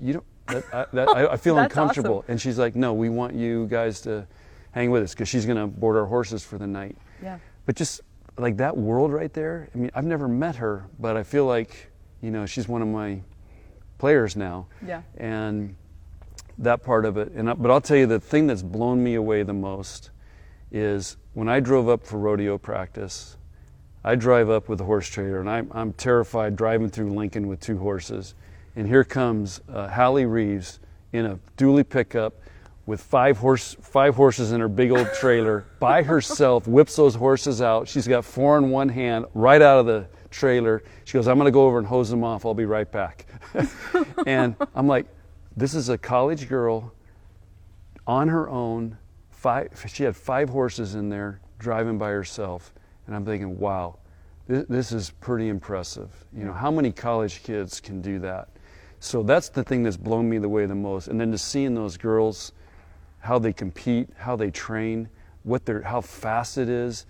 you 0.00 0.14
don't. 0.14 0.24
That, 0.48 0.64
I, 0.74 0.86
that, 0.92 1.08
I, 1.08 1.26
I 1.32 1.36
feel 1.36 1.56
uncomfortable. 1.58 2.18
awesome. 2.18 2.32
And 2.32 2.40
she's 2.40 2.58
like, 2.58 2.74
no, 2.74 2.92
we 2.92 3.08
want 3.08 3.34
you 3.34 3.66
guys 3.68 4.00
to 4.02 4.26
hang 4.72 4.90
with 4.90 5.04
us 5.04 5.14
because 5.14 5.28
she's 5.28 5.46
going 5.46 5.58
to 5.58 5.66
board 5.66 5.96
our 5.96 6.06
horses 6.06 6.44
for 6.44 6.58
the 6.58 6.66
night. 6.66 6.96
Yeah. 7.22 7.38
But 7.64 7.76
just 7.76 8.00
like 8.38 8.56
that 8.56 8.76
world 8.76 9.12
right 9.12 9.32
there, 9.32 9.68
I 9.72 9.78
mean, 9.78 9.90
I've 9.94 10.04
never 10.04 10.26
met 10.26 10.56
her, 10.56 10.86
but 10.98 11.16
I 11.16 11.22
feel 11.22 11.46
like, 11.46 11.90
you 12.20 12.30
know, 12.30 12.44
she's 12.44 12.66
one 12.66 12.82
of 12.82 12.88
my 12.88 13.22
players 13.98 14.34
now. 14.34 14.66
Yeah. 14.84 15.02
And 15.16 15.76
that 16.58 16.82
part 16.82 17.04
of 17.04 17.16
it. 17.16 17.30
And 17.32 17.48
I, 17.50 17.54
but 17.54 17.70
I'll 17.70 17.80
tell 17.80 17.96
you 17.96 18.06
the 18.06 18.20
thing 18.20 18.48
that's 18.48 18.62
blown 18.62 19.02
me 19.02 19.14
away 19.14 19.44
the 19.44 19.52
most 19.52 20.10
is 20.72 21.18
when 21.34 21.48
I 21.48 21.60
drove 21.60 21.88
up 21.88 22.04
for 22.04 22.18
rodeo 22.18 22.58
practice. 22.58 23.36
I 24.04 24.14
drive 24.16 24.50
up 24.50 24.68
with 24.68 24.80
a 24.80 24.84
horse 24.84 25.08
trailer, 25.08 25.40
and 25.40 25.48
I'm, 25.48 25.70
I'm 25.72 25.92
terrified 25.92 26.56
driving 26.56 26.90
through 26.90 27.14
Lincoln 27.14 27.46
with 27.46 27.60
two 27.60 27.78
horses. 27.78 28.34
And 28.74 28.86
here 28.86 29.04
comes 29.04 29.60
uh, 29.68 29.88
Hallie 29.88 30.26
Reeves 30.26 30.80
in 31.12 31.26
a 31.26 31.38
dually 31.56 31.88
pickup 31.88 32.34
with 32.84 33.00
five 33.00 33.38
horse 33.38 33.76
five 33.80 34.16
horses 34.16 34.50
in 34.50 34.60
her 34.60 34.68
big 34.68 34.90
old 34.90 35.12
trailer 35.14 35.66
by 35.78 36.02
herself. 36.02 36.66
Whips 36.66 36.96
those 36.96 37.14
horses 37.14 37.62
out. 37.62 37.86
She's 37.86 38.08
got 38.08 38.24
four 38.24 38.58
in 38.58 38.70
one 38.70 38.88
hand, 38.88 39.26
right 39.34 39.62
out 39.62 39.78
of 39.78 39.86
the 39.86 40.06
trailer. 40.30 40.82
She 41.04 41.12
goes, 41.12 41.28
"I'm 41.28 41.36
going 41.36 41.46
to 41.46 41.52
go 41.52 41.66
over 41.66 41.78
and 41.78 41.86
hose 41.86 42.10
them 42.10 42.24
off. 42.24 42.44
I'll 42.44 42.54
be 42.54 42.64
right 42.64 42.90
back." 42.90 43.26
and 44.26 44.56
I'm 44.74 44.88
like, 44.88 45.06
"This 45.56 45.74
is 45.74 45.90
a 45.90 45.98
college 45.98 46.48
girl 46.48 46.92
on 48.06 48.28
her 48.28 48.48
own. 48.48 48.98
Five, 49.30 49.84
she 49.92 50.04
had 50.04 50.16
five 50.16 50.48
horses 50.48 50.94
in 50.94 51.08
there 51.08 51.40
driving 51.58 51.98
by 51.98 52.10
herself, 52.10 52.72
and 53.12 53.16
I'm 53.18 53.26
thinking, 53.26 53.58
wow, 53.58 53.98
this, 54.48 54.64
this 54.70 54.92
is 54.92 55.10
pretty 55.10 55.50
impressive. 55.50 56.08
You 56.34 56.44
know, 56.44 56.52
how 56.54 56.70
many 56.70 56.90
college 56.90 57.42
kids 57.42 57.78
can 57.78 58.00
do 58.00 58.18
that? 58.20 58.48
So 59.00 59.22
that's 59.22 59.50
the 59.50 59.62
thing 59.62 59.82
that's 59.82 59.98
blown 59.98 60.30
me 60.30 60.38
the 60.38 60.48
way 60.48 60.64
the 60.64 60.74
most. 60.74 61.08
And 61.08 61.20
then 61.20 61.30
to 61.30 61.36
seeing 61.36 61.74
those 61.74 61.98
girls, 61.98 62.52
how 63.18 63.38
they 63.38 63.52
compete, 63.52 64.08
how 64.16 64.34
they 64.34 64.50
train, 64.50 65.10
what 65.42 65.66
they're, 65.66 65.82
how 65.82 66.00
fast 66.00 66.56
it 66.56 66.70
is, 66.70 67.04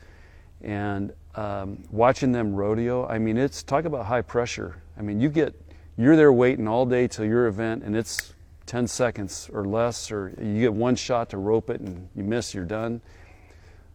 and 0.61 1.13
um, 1.37 1.85
watching 1.93 2.33
them 2.33 2.53
rodeo. 2.53 3.07
I 3.07 3.21
mean, 3.21 3.39
it's 3.39 3.63
talk 3.63 3.85
about 3.85 4.05
high 4.07 4.23
pressure. 4.23 4.83
I 4.99 5.03
mean, 5.03 5.21
you 5.21 5.29
get 5.29 5.55
you're 5.97 6.17
there 6.17 6.33
waiting 6.33 6.67
all 6.67 6.85
day 6.85 7.07
till 7.07 7.27
your 7.27 7.47
event, 7.47 7.85
and 7.85 7.95
it's 7.95 8.35
10 8.67 8.89
seconds 8.89 9.49
or 9.53 9.65
less, 9.67 10.11
or 10.11 10.35
you 10.41 10.59
get 10.59 10.75
one 10.75 10.97
shot 10.97 11.31
to 11.31 11.39
rope 11.39 11.71
it 11.71 11.81
and 11.81 12.09
you 12.17 12.25
miss, 12.25 12.55
you're 12.55 12.65
done. 12.65 13.01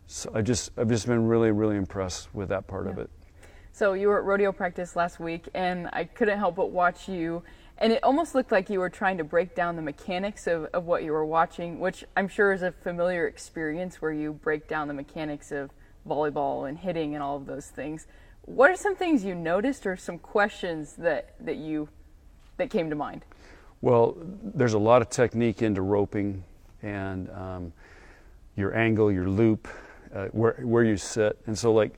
So 0.08 0.32
I 0.34 0.42
just 0.42 0.72
I've 0.78 0.90
just 0.90 1.06
been 1.06 1.28
really 1.28 1.52
really 1.52 1.76
impressed 1.76 2.34
with 2.34 2.50
that 2.50 2.66
part 2.68 2.88
of 2.88 2.98
it. 2.98 3.10
So 3.74 3.94
you 3.94 4.08
were 4.08 4.18
at 4.18 4.24
rodeo 4.24 4.52
practice 4.52 4.96
last 4.96 5.20
week, 5.20 5.50
and 5.54 5.90
I 5.94 6.06
couldn't 6.06 6.40
help 6.40 6.56
but 6.56 6.72
watch 6.72 7.08
you. 7.08 7.44
And 7.78 7.94
it 7.94 8.04
almost 8.04 8.34
looked 8.34 8.52
like 8.52 8.72
you 8.72 8.80
were 8.80 8.90
trying 8.90 9.20
to 9.20 9.24
break 9.24 9.54
down 9.54 9.76
the 9.76 9.84
mechanics 9.84 10.48
of, 10.48 10.66
of 10.74 10.86
what 10.86 11.04
you 11.04 11.12
were 11.12 11.26
watching, 11.26 11.80
which 11.80 12.04
I'm 12.16 12.28
sure 12.28 12.52
is 12.52 12.64
a 12.64 12.72
familiar 12.72 13.28
experience 13.28 14.02
where 14.02 14.12
you 14.12 14.34
break 14.34 14.68
down 14.68 14.88
the 14.88 14.96
mechanics 14.96 15.52
of 15.52 15.70
volleyball 16.10 16.68
and 16.68 16.76
hitting 16.80 17.14
and 17.14 17.22
all 17.22 17.38
of 17.38 17.46
those 17.46 17.68
things. 17.68 18.08
What 18.46 18.72
are 18.72 18.76
some 18.76 18.96
things 18.96 19.24
you 19.24 19.36
noticed 19.36 19.86
or 19.86 19.96
some 19.96 20.18
questions 20.18 20.94
that, 20.94 21.36
that 21.42 21.58
you 21.58 21.90
that 22.56 22.72
came 22.72 22.90
to 22.90 22.96
mind? 22.96 23.26
Well, 23.82 24.18
there's 24.42 24.74
a 24.74 24.80
lot 24.80 25.04
of 25.04 25.12
technique 25.12 25.62
into 25.62 25.84
roping 25.84 26.44
and 26.82 27.30
um, 27.30 27.74
your 28.56 28.76
angle, 28.76 29.12
your 29.12 29.30
loop, 29.30 29.68
uh, 30.14 30.28
where, 30.28 30.54
where 30.62 30.84
you 30.84 30.98
sit. 30.98 31.38
And 31.48 31.58
so, 31.58 31.74
like, 31.74 31.98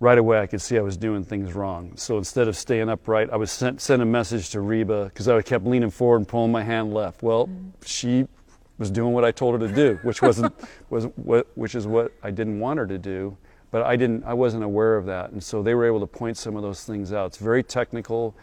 right 0.00 0.18
away, 0.18 0.40
I 0.40 0.46
could 0.46 0.60
see 0.60 0.78
I 0.78 0.82
was 0.82 0.96
doing 0.96 1.24
things 1.24 1.54
wrong. 1.54 1.92
So 1.96 2.18
instead 2.18 2.48
of 2.48 2.56
staying 2.56 2.88
upright, 2.88 3.30
I 3.30 3.36
was 3.36 3.50
sent, 3.50 3.80
sent 3.80 4.02
a 4.02 4.06
message 4.06 4.50
to 4.50 4.60
Reba 4.60 5.04
because 5.06 5.28
I 5.28 5.40
kept 5.42 5.64
leaning 5.64 5.90
forward 5.90 6.18
and 6.18 6.28
pulling 6.28 6.52
my 6.52 6.62
hand 6.62 6.92
left. 6.92 7.22
Well, 7.22 7.48
she 7.84 8.26
was 8.78 8.90
doing 8.90 9.12
what 9.12 9.24
I 9.24 9.32
told 9.32 9.60
her 9.60 9.68
to 9.68 9.74
do, 9.74 9.98
which 10.02 10.20
wasn't 10.22 10.54
was 10.90 11.04
what 11.16 11.46
which 11.54 11.74
is 11.74 11.86
what 11.86 12.12
I 12.22 12.30
didn't 12.30 12.60
want 12.60 12.78
her 12.78 12.86
to 12.86 12.98
do. 12.98 13.36
But 13.70 13.82
I 13.82 13.96
didn't. 13.96 14.24
I 14.24 14.34
wasn't 14.34 14.64
aware 14.64 14.96
of 14.96 15.06
that, 15.06 15.30
and 15.30 15.42
so 15.42 15.62
they 15.62 15.74
were 15.74 15.86
able 15.86 16.00
to 16.00 16.06
point 16.06 16.36
some 16.36 16.56
of 16.56 16.62
those 16.62 16.84
things 16.84 17.12
out. 17.12 17.26
It's 17.26 17.38
very 17.38 17.62
technical. 17.62 18.34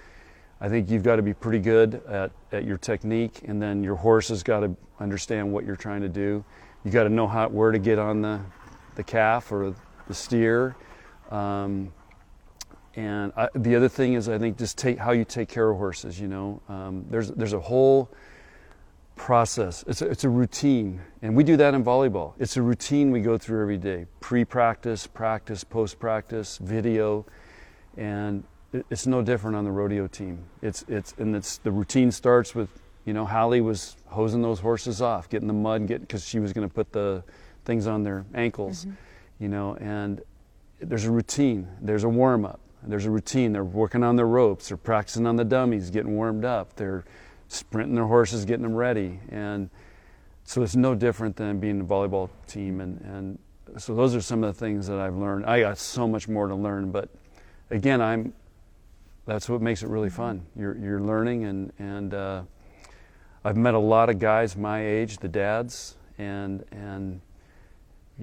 I 0.59 0.69
think 0.69 0.89
you've 0.89 1.03
got 1.03 1.17
to 1.17 1.21
be 1.21 1.33
pretty 1.33 1.59
good 1.59 2.01
at, 2.07 2.31
at 2.51 2.63
your 2.65 2.77
technique, 2.77 3.41
and 3.45 3.61
then 3.61 3.83
your 3.83 3.95
horse 3.95 4.29
has 4.29 4.43
got 4.43 4.61
to 4.61 4.75
understand 4.99 5.51
what 5.51 5.65
you're 5.65 5.75
trying 5.75 6.01
to 6.01 6.09
do. 6.09 6.43
You 6.83 6.91
got 6.91 7.03
to 7.03 7.09
know 7.09 7.27
how 7.27 7.49
where 7.49 7.71
to 7.71 7.79
get 7.79 7.99
on 7.99 8.21
the 8.21 8.39
the 8.95 9.03
calf 9.03 9.51
or 9.51 9.75
the 10.07 10.13
steer. 10.13 10.75
Um, 11.31 11.91
and 12.95 13.33
I, 13.35 13.49
the 13.55 13.75
other 13.75 13.89
thing 13.89 14.13
is, 14.13 14.29
I 14.29 14.37
think 14.37 14.57
just 14.57 14.77
take 14.77 14.99
how 14.99 15.11
you 15.11 15.25
take 15.25 15.49
care 15.49 15.69
of 15.69 15.77
horses. 15.77 16.19
You 16.19 16.27
know, 16.27 16.61
um, 16.69 17.05
there's 17.09 17.31
there's 17.31 17.53
a 17.53 17.59
whole 17.59 18.09
process. 19.15 19.83
It's 19.87 20.01
a, 20.01 20.07
it's 20.09 20.23
a 20.23 20.29
routine, 20.29 21.01
and 21.21 21.35
we 21.35 21.43
do 21.43 21.57
that 21.57 21.73
in 21.73 21.83
volleyball. 21.83 22.33
It's 22.39 22.57
a 22.57 22.61
routine 22.61 23.11
we 23.11 23.21
go 23.21 23.37
through 23.37 23.61
every 23.61 23.77
day: 23.77 24.05
pre-practice, 24.19 25.07
practice, 25.07 25.63
post-practice, 25.63 26.59
video, 26.59 27.25
and 27.97 28.43
it, 28.73 28.85
it's 28.91 29.07
no 29.07 29.23
different 29.23 29.55
on 29.55 29.63
the 29.63 29.71
rodeo 29.71 30.05
team. 30.07 30.43
It's 30.61 30.85
it's 30.87 31.15
and 31.17 31.35
it's 31.35 31.57
the 31.57 31.71
routine 31.71 32.11
starts 32.11 32.53
with 32.53 32.69
you 33.05 33.13
know 33.13 33.25
Hallie 33.25 33.61
was 33.61 33.97
hosing 34.05 34.43
those 34.43 34.59
horses 34.59 35.01
off, 35.01 35.29
getting 35.29 35.47
the 35.47 35.53
mud, 35.53 35.87
get 35.87 36.01
because 36.01 36.27
she 36.27 36.39
was 36.39 36.53
going 36.53 36.67
to 36.67 36.73
put 36.73 36.91
the 36.91 37.23
things 37.65 37.87
on 37.87 38.03
their 38.03 38.25
ankles, 38.33 38.85
you 39.39 39.47
know, 39.47 39.75
and 39.75 40.21
there's 40.79 41.05
a 41.05 41.11
routine. 41.11 41.67
There's 41.81 42.03
a 42.03 42.09
warm 42.09 42.45
up. 42.45 42.59
There's 42.85 43.05
a 43.05 43.11
routine. 43.11 43.53
They're 43.53 43.63
working 43.63 44.03
on 44.03 44.15
their 44.15 44.27
ropes. 44.27 44.67
They're 44.67 44.77
practicing 44.77 45.25
on 45.25 45.35
the 45.35 45.45
dummies, 45.45 45.89
getting 45.89 46.15
warmed 46.15 46.45
up. 46.45 46.75
They're 46.75 47.05
sprinting 47.47 47.95
their 47.95 48.07
horses, 48.07 48.45
getting 48.45 48.63
them 48.63 48.75
ready. 48.75 49.19
And 49.29 49.69
so 50.43 50.61
it's 50.63 50.75
no 50.75 50.93
different 50.93 51.35
than 51.35 51.59
being 51.59 51.81
a 51.81 51.85
volleyball 51.85 52.29
team. 52.47 52.81
And, 52.81 52.99
and 53.01 53.81
so 53.81 53.95
those 53.95 54.15
are 54.15 54.21
some 54.21 54.43
of 54.43 54.53
the 54.53 54.59
things 54.59 54.87
that 54.87 54.99
I've 54.99 55.15
learned. 55.15 55.45
I 55.45 55.61
got 55.61 55.77
so 55.77 56.07
much 56.07 56.27
more 56.27 56.47
to 56.47 56.55
learn, 56.55 56.91
but 56.91 57.09
again, 57.69 58.01
I'm. 58.01 58.33
That's 59.25 59.47
what 59.47 59.61
makes 59.61 59.83
it 59.83 59.87
really 59.87 60.09
fun. 60.09 60.45
You're 60.53 60.77
you're 60.77 60.99
learning, 60.99 61.45
and 61.45 61.71
and 61.79 62.13
uh, 62.13 62.41
I've 63.45 63.55
met 63.55 63.73
a 63.73 63.79
lot 63.79 64.09
of 64.09 64.19
guys 64.19 64.57
my 64.57 64.85
age, 64.85 65.17
the 65.17 65.29
dads, 65.29 65.95
and 66.17 66.65
and 66.71 67.21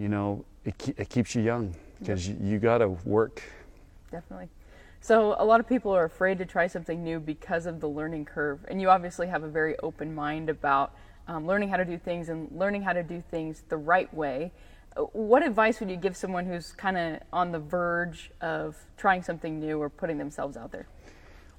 you 0.00 0.08
know 0.08 0.44
it, 0.64 0.94
it 0.96 1.08
keeps 1.08 1.34
you 1.34 1.42
young 1.42 1.74
because 1.98 2.26
you, 2.26 2.36
you 2.42 2.58
got 2.58 2.78
to 2.78 2.88
work 3.04 3.42
Definitely. 4.10 4.48
So 5.00 5.34
a 5.38 5.44
lot 5.44 5.60
of 5.60 5.68
people 5.68 5.92
are 5.92 6.04
afraid 6.04 6.38
to 6.38 6.44
try 6.44 6.66
something 6.66 7.02
new 7.02 7.20
because 7.20 7.66
of 7.66 7.80
the 7.80 7.88
learning 7.88 8.26
curve, 8.26 8.60
and 8.68 8.80
you 8.80 8.90
obviously 8.90 9.28
have 9.28 9.44
a 9.44 9.48
very 9.48 9.78
open 9.78 10.14
mind 10.14 10.50
about 10.50 10.94
um, 11.26 11.46
learning 11.46 11.70
how 11.70 11.76
to 11.76 11.84
do 11.84 11.96
things 11.96 12.28
and 12.28 12.48
learning 12.52 12.82
how 12.82 12.92
to 12.92 13.02
do 13.02 13.22
things 13.30 13.62
the 13.68 13.76
right 13.76 14.12
way. 14.12 14.52
Uh, 14.96 15.02
What 15.12 15.42
advice 15.42 15.80
would 15.80 15.90
you 15.90 15.96
give 15.96 16.16
someone 16.16 16.44
who's 16.44 16.72
kind 16.72 16.98
of 16.98 17.20
on 17.32 17.52
the 17.52 17.58
verge 17.58 18.30
of 18.40 18.76
trying 18.96 19.22
something 19.22 19.58
new 19.58 19.80
or 19.80 19.88
putting 19.88 20.18
themselves 20.18 20.56
out 20.56 20.70
there? 20.70 20.86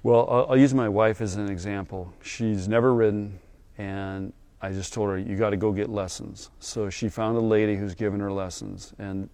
Well, 0.04 0.28
I'll, 0.30 0.46
I'll 0.50 0.58
use 0.58 0.74
my 0.74 0.88
wife 0.88 1.20
as 1.20 1.36
an 1.36 1.48
example. 1.48 2.12
She's 2.22 2.68
never 2.68 2.94
ridden, 2.94 3.40
and 3.76 4.32
I 4.62 4.70
just 4.70 4.92
told 4.92 5.10
her, 5.10 5.18
you 5.18 5.36
got 5.36 5.50
to 5.50 5.56
go 5.56 5.72
get 5.72 5.90
lessons. 5.90 6.50
So 6.60 6.88
she 6.88 7.08
found 7.08 7.36
a 7.36 7.40
lady 7.40 7.74
who's 7.74 7.94
giving 7.94 8.20
her 8.20 8.32
lessons, 8.32 8.94
and 8.98 9.28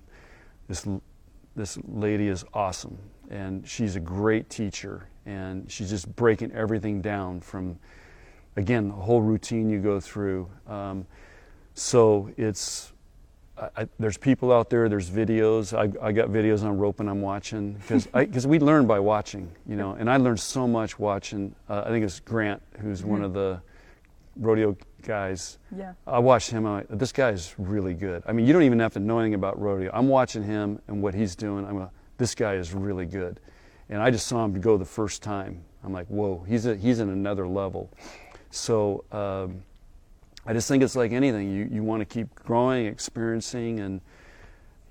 this, 0.68 0.86
this 1.54 1.78
lady 1.86 2.28
is 2.28 2.44
awesome. 2.54 2.98
And 3.30 3.68
she's 3.68 3.94
a 3.94 4.00
great 4.00 4.48
teacher, 4.48 5.06
and 5.26 5.70
she's 5.70 5.90
just 5.90 6.14
breaking 6.16 6.52
everything 6.52 7.02
down 7.02 7.42
from, 7.42 7.78
again, 8.56 8.88
the 8.88 8.94
whole 8.94 9.20
routine 9.20 9.68
you 9.68 9.80
go 9.80 10.00
through. 10.00 10.48
Um, 10.66 11.06
so 11.74 12.30
it's 12.38 12.92
I, 13.60 13.82
I, 13.82 13.88
there's 13.98 14.16
people 14.16 14.52
out 14.52 14.70
there. 14.70 14.88
There's 14.88 15.10
videos. 15.10 15.76
I, 15.76 16.06
I 16.06 16.12
got 16.12 16.28
videos 16.28 16.64
on 16.64 16.78
roping. 16.78 17.08
I'm 17.08 17.20
watching 17.20 17.74
because 17.74 18.06
because 18.06 18.46
we 18.48 18.58
learn 18.58 18.86
by 18.86 18.98
watching, 18.98 19.50
you 19.66 19.76
know. 19.76 19.92
And 19.92 20.10
I 20.10 20.16
learned 20.16 20.40
so 20.40 20.66
much 20.66 20.98
watching. 20.98 21.54
Uh, 21.68 21.82
I 21.86 21.88
think 21.90 22.04
it's 22.04 22.20
Grant, 22.20 22.62
who's 22.80 23.00
mm-hmm. 23.00 23.10
one 23.10 23.22
of 23.22 23.32
the 23.32 23.60
rodeo 24.38 24.76
guys. 25.02 25.58
Yeah. 25.76 25.92
I 26.06 26.18
watched 26.18 26.50
him. 26.50 26.66
I'm 26.66 26.74
like, 26.74 26.86
this 26.90 27.12
guy 27.12 27.30
is 27.30 27.54
really 27.58 27.94
good. 27.94 28.22
I 28.26 28.32
mean, 28.32 28.46
you 28.46 28.52
don't 28.52 28.62
even 28.62 28.78
have 28.80 28.92
to 28.94 29.00
know 29.00 29.18
anything 29.18 29.34
about 29.34 29.60
rodeo. 29.60 29.90
I'm 29.92 30.08
watching 30.08 30.42
him 30.42 30.80
and 30.88 31.02
what 31.02 31.14
he's 31.14 31.36
doing. 31.36 31.66
I'm 31.66 31.78
a, 31.78 31.90
this 32.16 32.34
guy 32.34 32.54
is 32.54 32.74
really 32.74 33.06
good. 33.06 33.40
And 33.88 34.02
I 34.02 34.10
just 34.10 34.26
saw 34.26 34.44
him 34.44 34.60
go 34.60 34.76
the 34.76 34.84
first 34.84 35.22
time. 35.22 35.64
I'm 35.84 35.92
like, 35.92 36.06
whoa, 36.08 36.44
he's 36.46 36.66
a, 36.66 36.76
he's 36.76 37.00
in 37.00 37.08
another 37.08 37.48
level. 37.48 37.90
So 38.50 39.04
um, 39.12 39.62
I 40.46 40.52
just 40.52 40.68
think 40.68 40.82
it's 40.82 40.96
like 40.96 41.12
anything. 41.12 41.54
You 41.54 41.68
you 41.70 41.82
want 41.82 42.00
to 42.00 42.04
keep 42.04 42.34
growing, 42.34 42.86
experiencing, 42.86 43.80
and 43.80 44.00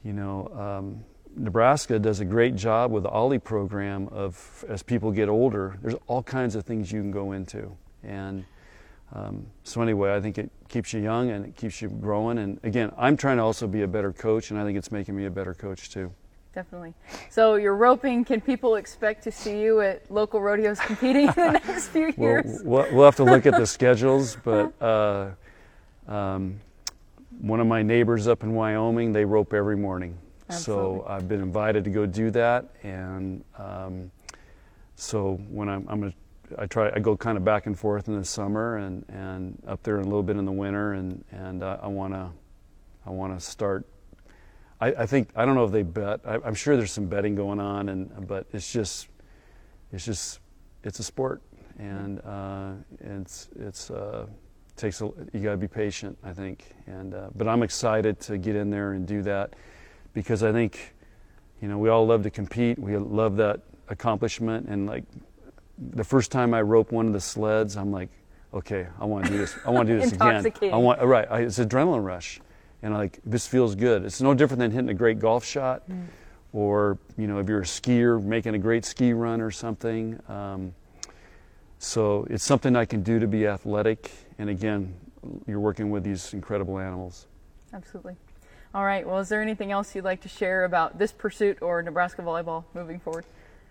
you 0.04 0.14
know. 0.14 0.48
Um, 0.50 1.04
Nebraska 1.38 2.00
does 2.00 2.20
a 2.20 2.26
great 2.26 2.56
job 2.56 2.92
with 2.92 3.04
the 3.04 3.10
OLLI 3.10 3.38
program 3.44 4.08
of 4.08 4.66
as 4.68 4.82
people 4.82 5.12
get 5.12 5.30
older, 5.30 5.78
there's 5.84 5.96
all 6.08 6.24
kinds 6.24 6.56
of 6.56 6.66
things 6.66 6.92
you 6.92 7.00
can 7.00 7.12
go 7.12 7.34
into. 7.34 7.78
And 8.04 8.44
um, 9.14 9.46
so 9.64 9.82
anyway, 9.82 10.16
I 10.16 10.22
think 10.22 10.38
it 10.38 10.52
keeps 10.68 10.94
you 10.94 11.02
young 11.02 11.32
and 11.32 11.46
it 11.46 11.56
keeps 11.56 11.82
you 11.82 11.90
growing. 11.90 12.40
And 12.40 12.60
again, 12.64 12.92
I'm 12.98 13.16
trying 13.16 13.38
to 13.38 13.44
also 13.44 13.68
be 13.68 13.84
a 13.84 13.88
better 13.88 14.12
coach, 14.12 14.52
and 14.52 14.60
I 14.60 14.64
think 14.64 14.78
it's 14.78 14.92
making 14.92 15.16
me 15.16 15.26
a 15.26 15.32
better 15.32 15.54
coach 15.54 15.90
too. 15.90 16.12
Definitely. 16.54 16.94
So 17.30 17.56
you're 17.56 17.76
roping. 17.76 18.26
Can 18.26 18.42
people 18.42 18.76
expect 18.76 19.24
to 19.26 19.32
see 19.32 19.62
you 19.62 19.82
at 19.82 20.10
local 20.12 20.42
rodeos 20.42 20.80
competing 20.80 21.28
in 21.28 21.34
the 21.36 21.52
next 21.68 21.90
few 21.90 22.14
years? 22.18 22.62
Well, 22.64 22.88
we'll 22.92 23.06
have 23.06 23.16
to 23.18 23.24
look 23.24 23.46
at 23.46 23.56
the 23.56 23.68
schedules, 23.68 24.38
but 24.44 24.74
uh, 24.82 25.30
um, 26.08 26.60
one 27.40 27.60
of 27.60 27.68
my 27.68 27.84
neighbors 27.84 28.28
up 28.28 28.44
in 28.44 28.56
Wyoming, 28.56 29.14
they 29.14 29.24
rope 29.24 29.54
every 29.54 29.78
morning. 29.78 30.18
Absolutely. 30.50 31.00
So 31.00 31.06
I've 31.08 31.28
been 31.28 31.42
invited 31.42 31.84
to 31.84 31.90
go 31.92 32.06
do 32.06 32.32
that, 32.32 32.66
and 32.82 33.44
um, 33.58 34.10
so 34.96 35.40
when 35.50 35.70
I'm, 35.70 35.86
I'm 35.88 36.00
going 36.00 36.12
to 36.12 36.18
I 36.58 36.66
try 36.66 36.92
I 36.96 37.00
go 37.00 37.18
kind 37.18 37.38
of 37.38 37.44
back 37.44 37.66
and 37.66 37.78
forth 37.78 38.08
in 38.08 38.18
the 38.18 38.26
summer 38.26 38.78
and, 38.78 39.06
and 39.10 39.62
up 39.68 39.84
there 39.84 40.00
a 40.00 40.04
little 40.04 40.24
bit 40.24 40.38
in 40.38 40.46
the 40.46 40.52
winter 40.52 40.94
and 40.94 41.24
and 41.32 41.64
I 41.64 41.88
want 41.88 42.14
to 42.14 42.30
I 43.06 43.10
want 43.10 43.38
to 43.38 43.46
start. 43.46 43.86
I, 44.80 44.88
I, 44.88 45.06
think 45.06 45.30
I 45.36 45.46
don't 45.46 45.56
know 45.56 45.66
if 45.66 45.72
they 45.72 45.82
bet. 45.82 46.20
I, 46.26 46.36
am 46.46 46.54
sure 46.54 46.78
there's 46.78 46.92
some 46.92 47.08
betting 47.08 47.36
going 47.36 47.60
on 47.60 47.90
and 47.90 48.28
but 48.28 48.46
it's 48.54 48.72
just 48.72 49.08
it's 49.92 50.06
just 50.06 50.40
it's 50.84 51.00
a 51.00 51.04
sport 51.04 51.42
and 51.80 52.22
uh, 52.22 52.74
it's 53.00 53.50
it's 53.60 53.90
uh, 53.90 54.28
takes 54.76 55.02
a, 55.02 55.06
you 55.34 55.40
got 55.42 55.52
to 55.52 55.58
be 55.58 55.68
patient 55.68 56.18
I 56.24 56.34
think 56.34 56.76
and 56.86 57.14
uh, 57.14 57.30
but 57.36 57.48
I'm 57.48 57.64
excited 57.64 58.20
to 58.22 58.38
get 58.38 58.56
in 58.56 58.70
there 58.70 58.92
and 58.92 59.08
do 59.08 59.22
that 59.24 59.54
because 60.14 60.44
I 60.44 60.52
think 60.52 60.96
you 61.62 61.68
know 61.68 61.78
we 61.78 61.90
all 61.90 62.06
love 62.06 62.24
to 62.24 62.30
compete 62.30 62.78
we 62.78 62.98
love 62.98 63.38
that 63.38 63.62
accomplishment 63.90 64.68
and 64.68 64.86
like 64.86 65.06
the 65.78 66.04
first 66.04 66.32
time 66.32 66.54
I 66.54 66.62
roped 66.62 66.92
one 66.92 67.08
of 67.08 67.14
the 67.14 67.20
sleds, 67.20 67.78
I'm 67.78 67.92
like, 67.92 68.10
okay, 68.54 68.88
I 69.00 69.06
want 69.06 69.26
to 69.26 69.32
do 69.32 69.38
this. 69.38 69.56
I 69.66 69.70
want 69.70 69.88
to 69.88 69.96
do 69.96 70.00
this 70.02 70.14
again. 70.14 70.74
I 70.74 70.78
want 70.78 71.02
right. 71.02 71.28
I, 71.30 71.42
it's 71.42 71.60
adrenaline 71.60 72.04
rush, 72.04 72.40
and 72.82 72.94
I 72.94 72.98
like 72.98 73.20
this 73.26 73.48
feels 73.48 73.76
good. 73.76 74.04
It's 74.04 74.22
no 74.22 74.34
different 74.34 74.60
than 74.60 74.72
hitting 74.72 74.90
a 74.90 74.94
great 74.94 75.20
golf 75.20 75.46
shot, 75.46 75.90
mm. 75.90 76.06
or 76.54 76.98
you 77.18 77.28
know 77.28 77.40
if 77.40 77.48
you're 77.48 77.62
a 77.62 77.66
skier 77.66 78.22
making 78.22 78.56
a 78.56 78.60
great 78.60 78.86
ski 78.86 79.14
run 79.14 79.42
or 79.42 79.52
something. 79.52 80.20
Um, 80.28 80.74
so 81.80 82.26
it's 82.30 82.44
something 82.44 82.76
I 82.76 82.86
can 82.86 83.04
do 83.04 83.20
to 83.20 83.28
be 83.28 83.46
athletic, 83.46 84.12
and 84.40 84.50
again, 84.50 84.96
you're 85.46 85.60
working 85.60 85.92
with 85.92 86.04
these 86.04 86.34
incredible 86.34 86.80
animals. 86.80 87.28
Absolutely. 87.74 88.16
All 88.74 88.84
right. 88.84 89.08
Well, 89.08 89.20
is 89.20 89.30
there 89.30 89.42
anything 89.42 89.72
else 89.72 89.96
you'd 89.96 90.04
like 90.04 90.22
to 90.22 90.30
share 90.30 90.66
about 90.66 90.98
this 90.98 91.12
pursuit 91.12 91.60
or 91.62 91.82
Nebraska 91.82 92.22
volleyball 92.22 92.64
moving 92.74 93.00
forward? 93.00 93.26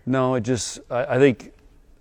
No, 0.05 0.35
it 0.35 0.41
just 0.41 0.79
I, 0.89 1.15
I 1.15 1.17
think 1.17 1.51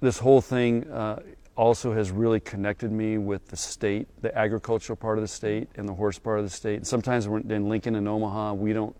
this 0.01 0.19
whole 0.19 0.41
thing 0.41 0.89
uh, 0.91 1.21
also 1.57 1.93
has 1.93 2.11
really 2.11 2.41
connected 2.41 2.93
me 2.93 3.19
with 3.19 3.47
the 3.49 3.57
state, 3.57 4.07
the 4.23 4.37
agricultural 4.37 4.97
part 4.97 5.19
of 5.19 5.23
the 5.23 5.29
state, 5.29 5.69
and 5.77 5.89
the 5.89 5.95
horse 5.95 6.19
part 6.19 6.39
of 6.39 6.45
the 6.45 6.51
state. 6.51 6.87
Sometimes 6.87 7.29
we're 7.29 7.41
in 7.41 7.69
Lincoln 7.69 7.97
and 7.97 8.07
Omaha, 8.07 8.55
we 8.55 8.73
don't 8.73 8.95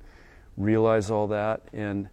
realize 0.57 1.11
all 1.11 1.27
that. 1.29 1.63
And 1.73 2.09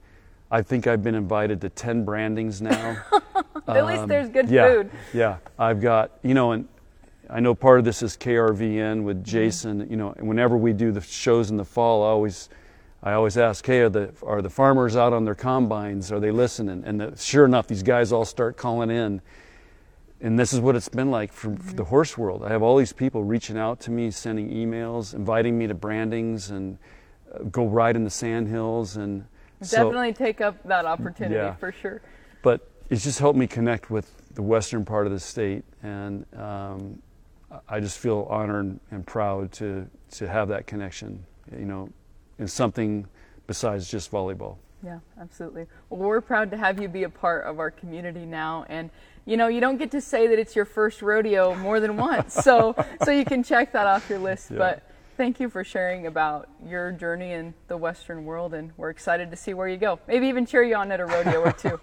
I 0.52 0.62
think 0.62 0.86
I've 0.86 1.02
been 1.02 1.16
invited 1.16 1.62
to 1.62 1.70
10 1.70 2.04
brandings 2.04 2.62
now. 2.62 3.04
At 3.68 3.78
um, 3.78 3.88
least 3.88 4.08
there's 4.08 4.30
good 4.30 4.50
yeah, 4.50 4.68
food. 4.68 4.92
Yeah, 5.14 5.38
I've 5.58 5.82
got, 5.82 6.12
you 6.22 6.34
know, 6.34 6.52
and 6.52 6.68
I 7.30 7.40
know 7.40 7.56
part 7.56 7.80
of 7.80 7.86
this 7.86 8.04
is 8.04 8.18
KRVN 8.18 9.04
with 9.04 9.18
mm-hmm. 9.18 9.24
Jason. 9.24 9.82
Mm-hmm. 9.82 9.92
You 9.92 9.98
know, 9.98 10.16
whenever 10.20 10.58
we 10.58 10.74
do 10.74 10.92
the 10.92 11.02
shows 11.02 11.50
in 11.50 11.58
the 11.58 11.66
fall, 11.66 12.04
I 12.04 12.08
always 12.08 12.50
I 13.04 13.14
always 13.14 13.38
ask, 13.38 13.66
hey, 13.66 13.82
are 13.82 13.90
the, 13.90 14.14
are 14.24 14.42
the 14.42 14.50
farmers 14.50 14.96
out 14.96 15.12
on 15.12 15.26
their 15.26 15.36
combines? 15.36 16.10
Are 16.10 16.22
they 16.22 16.32
listening? 16.32 16.84
And 16.86 17.02
the, 17.02 17.18
sure 17.18 17.44
enough, 17.44 17.68
these 17.68 17.84
guys 17.84 18.14
all 18.14 18.24
start 18.24 18.56
calling 18.56 18.90
in. 18.90 19.22
And 20.22 20.40
this 20.40 20.54
is 20.54 20.62
what 20.62 20.78
it's 20.78 20.88
been 20.88 21.12
like 21.12 21.34
for, 21.34 21.54
for, 21.58 21.74
the 21.74 21.84
horse 21.84 22.18
world. 22.18 22.46
I 22.46 22.50
have 22.50 22.64
all 22.64 22.78
these 22.78 22.94
people 22.94 23.26
reaching 23.26 23.58
out 23.58 23.82
to 23.82 23.92
me, 23.92 24.10
sending 24.10 24.50
emails, 24.50 25.14
inviting 25.14 25.58
me 25.58 25.68
to 25.68 25.74
brandings 25.74 26.52
and 26.52 26.78
uh, 27.34 27.40
go 27.52 27.68
ride 27.68 27.98
in 27.98 28.06
the 28.06 28.10
sandhills. 28.10 28.96
And 28.96 29.26
definitely 29.60 30.14
so, 30.14 30.24
take 30.24 30.40
up 30.40 30.64
that 30.64 30.86
opportunity 30.86 31.36
yeah. 31.36 31.56
for 31.56 31.74
sure. 31.74 32.02
But 32.42 32.70
it's 32.90 33.04
just 33.04 33.20
helped 33.20 33.38
me 33.38 33.48
connect 33.48 33.92
with 33.92 34.34
the 34.34 34.42
western 34.42 34.86
part 34.86 35.08
of 35.08 35.12
the 35.12 35.20
state. 35.20 35.66
And 35.84 36.26
um, 36.38 37.02
I 37.68 37.82
just 37.82 38.00
feel 38.00 38.26
honored 38.30 38.80
and 38.92 39.06
proud 39.06 39.52
to, 39.54 39.90
to 40.12 40.28
have 40.30 40.48
that 40.48 40.68
connection. 40.68 41.26
You 41.52 41.66
know, 41.66 41.90
in 42.40 42.48
something 42.48 43.08
besides 43.48 43.90
just 43.90 44.12
volleyball. 44.12 44.58
Yeah, 44.84 45.00
absolutely. 45.20 45.68
Well, 45.90 46.02
we're 46.02 46.22
proud 46.22 46.52
to 46.52 46.58
have 46.58 46.82
you 46.82 46.90
be 46.90 47.04
a 47.04 47.10
part 47.10 47.46
of 47.46 47.60
our 47.60 47.72
community 47.72 48.26
now, 48.26 48.66
and 48.68 48.90
you 49.26 49.38
know 49.38 49.48
you 49.48 49.62
don't 49.62 49.78
get 49.78 49.92
to 49.92 50.02
say 50.02 50.28
that 50.28 50.38
it's 50.38 50.56
your 50.56 50.66
first 50.66 51.02
rodeo 51.02 51.56
more 51.56 51.80
than 51.80 51.96
once, 51.96 52.34
so 52.44 52.76
so 53.04 53.12
you 53.12 53.24
can 53.24 53.44
check 53.44 53.72
that 53.72 53.88
off 53.88 54.10
your 54.10 54.20
list. 54.20 54.52
Yeah. 54.52 54.58
But 54.58 54.90
thank 55.16 55.40
you 55.40 55.50
for 55.50 55.64
sharing 55.64 56.08
about 56.08 56.50
your 56.68 56.92
journey 56.92 57.32
in 57.32 57.54
the 57.70 57.78
Western 57.78 58.26
world, 58.26 58.54
and 58.54 58.72
we're 58.76 58.90
excited 58.90 59.32
to 59.32 59.38
see 59.38 59.54
where 59.54 59.70
you 59.70 59.78
go. 59.78 60.00
Maybe 60.08 60.28
even 60.28 60.46
cheer 60.46 60.64
you 60.64 60.76
on 60.76 60.92
at 60.92 61.00
a 61.00 61.06
rodeo 61.06 61.42
or 61.42 61.54
two. 61.54 61.80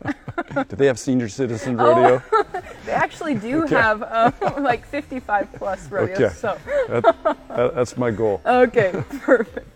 do 0.69 0.77
they 0.77 0.87
have 0.87 0.99
senior 0.99 1.29
citizen 1.29 1.79
rodeo? 1.79 2.23
Oh, 2.33 2.45
they 2.85 2.93
actually 2.93 3.35
do 3.35 3.65
okay. 3.65 3.77
have 3.77 4.03
um, 4.03 4.63
like 4.63 4.85
55 4.85 5.53
plus 5.55 5.91
rodeos. 5.91 6.21
Okay. 6.21 6.35
So 6.35 6.59
that, 6.89 7.03
that, 7.49 7.75
that's 7.75 7.97
my 7.97 8.11
goal. 8.11 8.43
Okay, 8.45 8.93
perfect. 9.21 9.69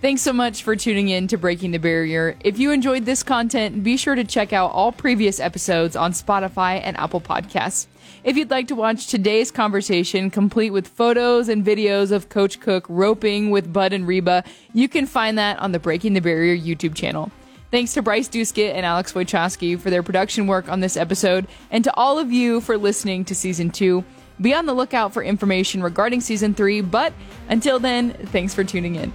Thanks 0.00 0.22
so 0.22 0.32
much 0.32 0.62
for 0.62 0.76
tuning 0.76 1.08
in 1.08 1.26
to 1.26 1.36
Breaking 1.36 1.72
the 1.72 1.78
Barrier. 1.78 2.36
If 2.44 2.60
you 2.60 2.70
enjoyed 2.70 3.04
this 3.04 3.24
content, 3.24 3.82
be 3.82 3.96
sure 3.96 4.14
to 4.14 4.22
check 4.22 4.52
out 4.52 4.70
all 4.70 4.92
previous 4.92 5.40
episodes 5.40 5.96
on 5.96 6.12
Spotify 6.12 6.80
and 6.84 6.96
Apple 6.96 7.20
Podcasts. 7.20 7.88
If 8.22 8.36
you'd 8.36 8.48
like 8.48 8.68
to 8.68 8.76
watch 8.76 9.08
today's 9.08 9.50
conversation 9.50 10.30
complete 10.30 10.70
with 10.70 10.86
photos 10.86 11.48
and 11.48 11.66
videos 11.66 12.12
of 12.12 12.28
Coach 12.28 12.60
Cook 12.60 12.86
roping 12.88 13.50
with 13.50 13.72
Bud 13.72 13.92
and 13.92 14.06
Reba, 14.06 14.44
you 14.72 14.88
can 14.88 15.04
find 15.04 15.36
that 15.36 15.58
on 15.58 15.72
the 15.72 15.80
Breaking 15.80 16.12
the 16.12 16.20
Barrier 16.20 16.56
YouTube 16.56 16.94
channel. 16.94 17.32
Thanks 17.72 17.92
to 17.94 18.02
Bryce 18.02 18.28
Duskett 18.28 18.74
and 18.74 18.86
Alex 18.86 19.14
Wojcicki 19.14 19.80
for 19.80 19.90
their 19.90 20.04
production 20.04 20.46
work 20.46 20.68
on 20.68 20.78
this 20.78 20.96
episode, 20.96 21.48
and 21.72 21.82
to 21.82 21.92
all 21.94 22.20
of 22.20 22.30
you 22.30 22.60
for 22.60 22.78
listening 22.78 23.24
to 23.24 23.34
season 23.34 23.70
two. 23.70 24.04
Be 24.40 24.54
on 24.54 24.66
the 24.66 24.74
lookout 24.74 25.12
for 25.12 25.24
information 25.24 25.82
regarding 25.82 26.20
season 26.20 26.54
three, 26.54 26.82
but 26.82 27.12
until 27.48 27.80
then, 27.80 28.12
thanks 28.12 28.54
for 28.54 28.62
tuning 28.62 28.94
in. 28.94 29.12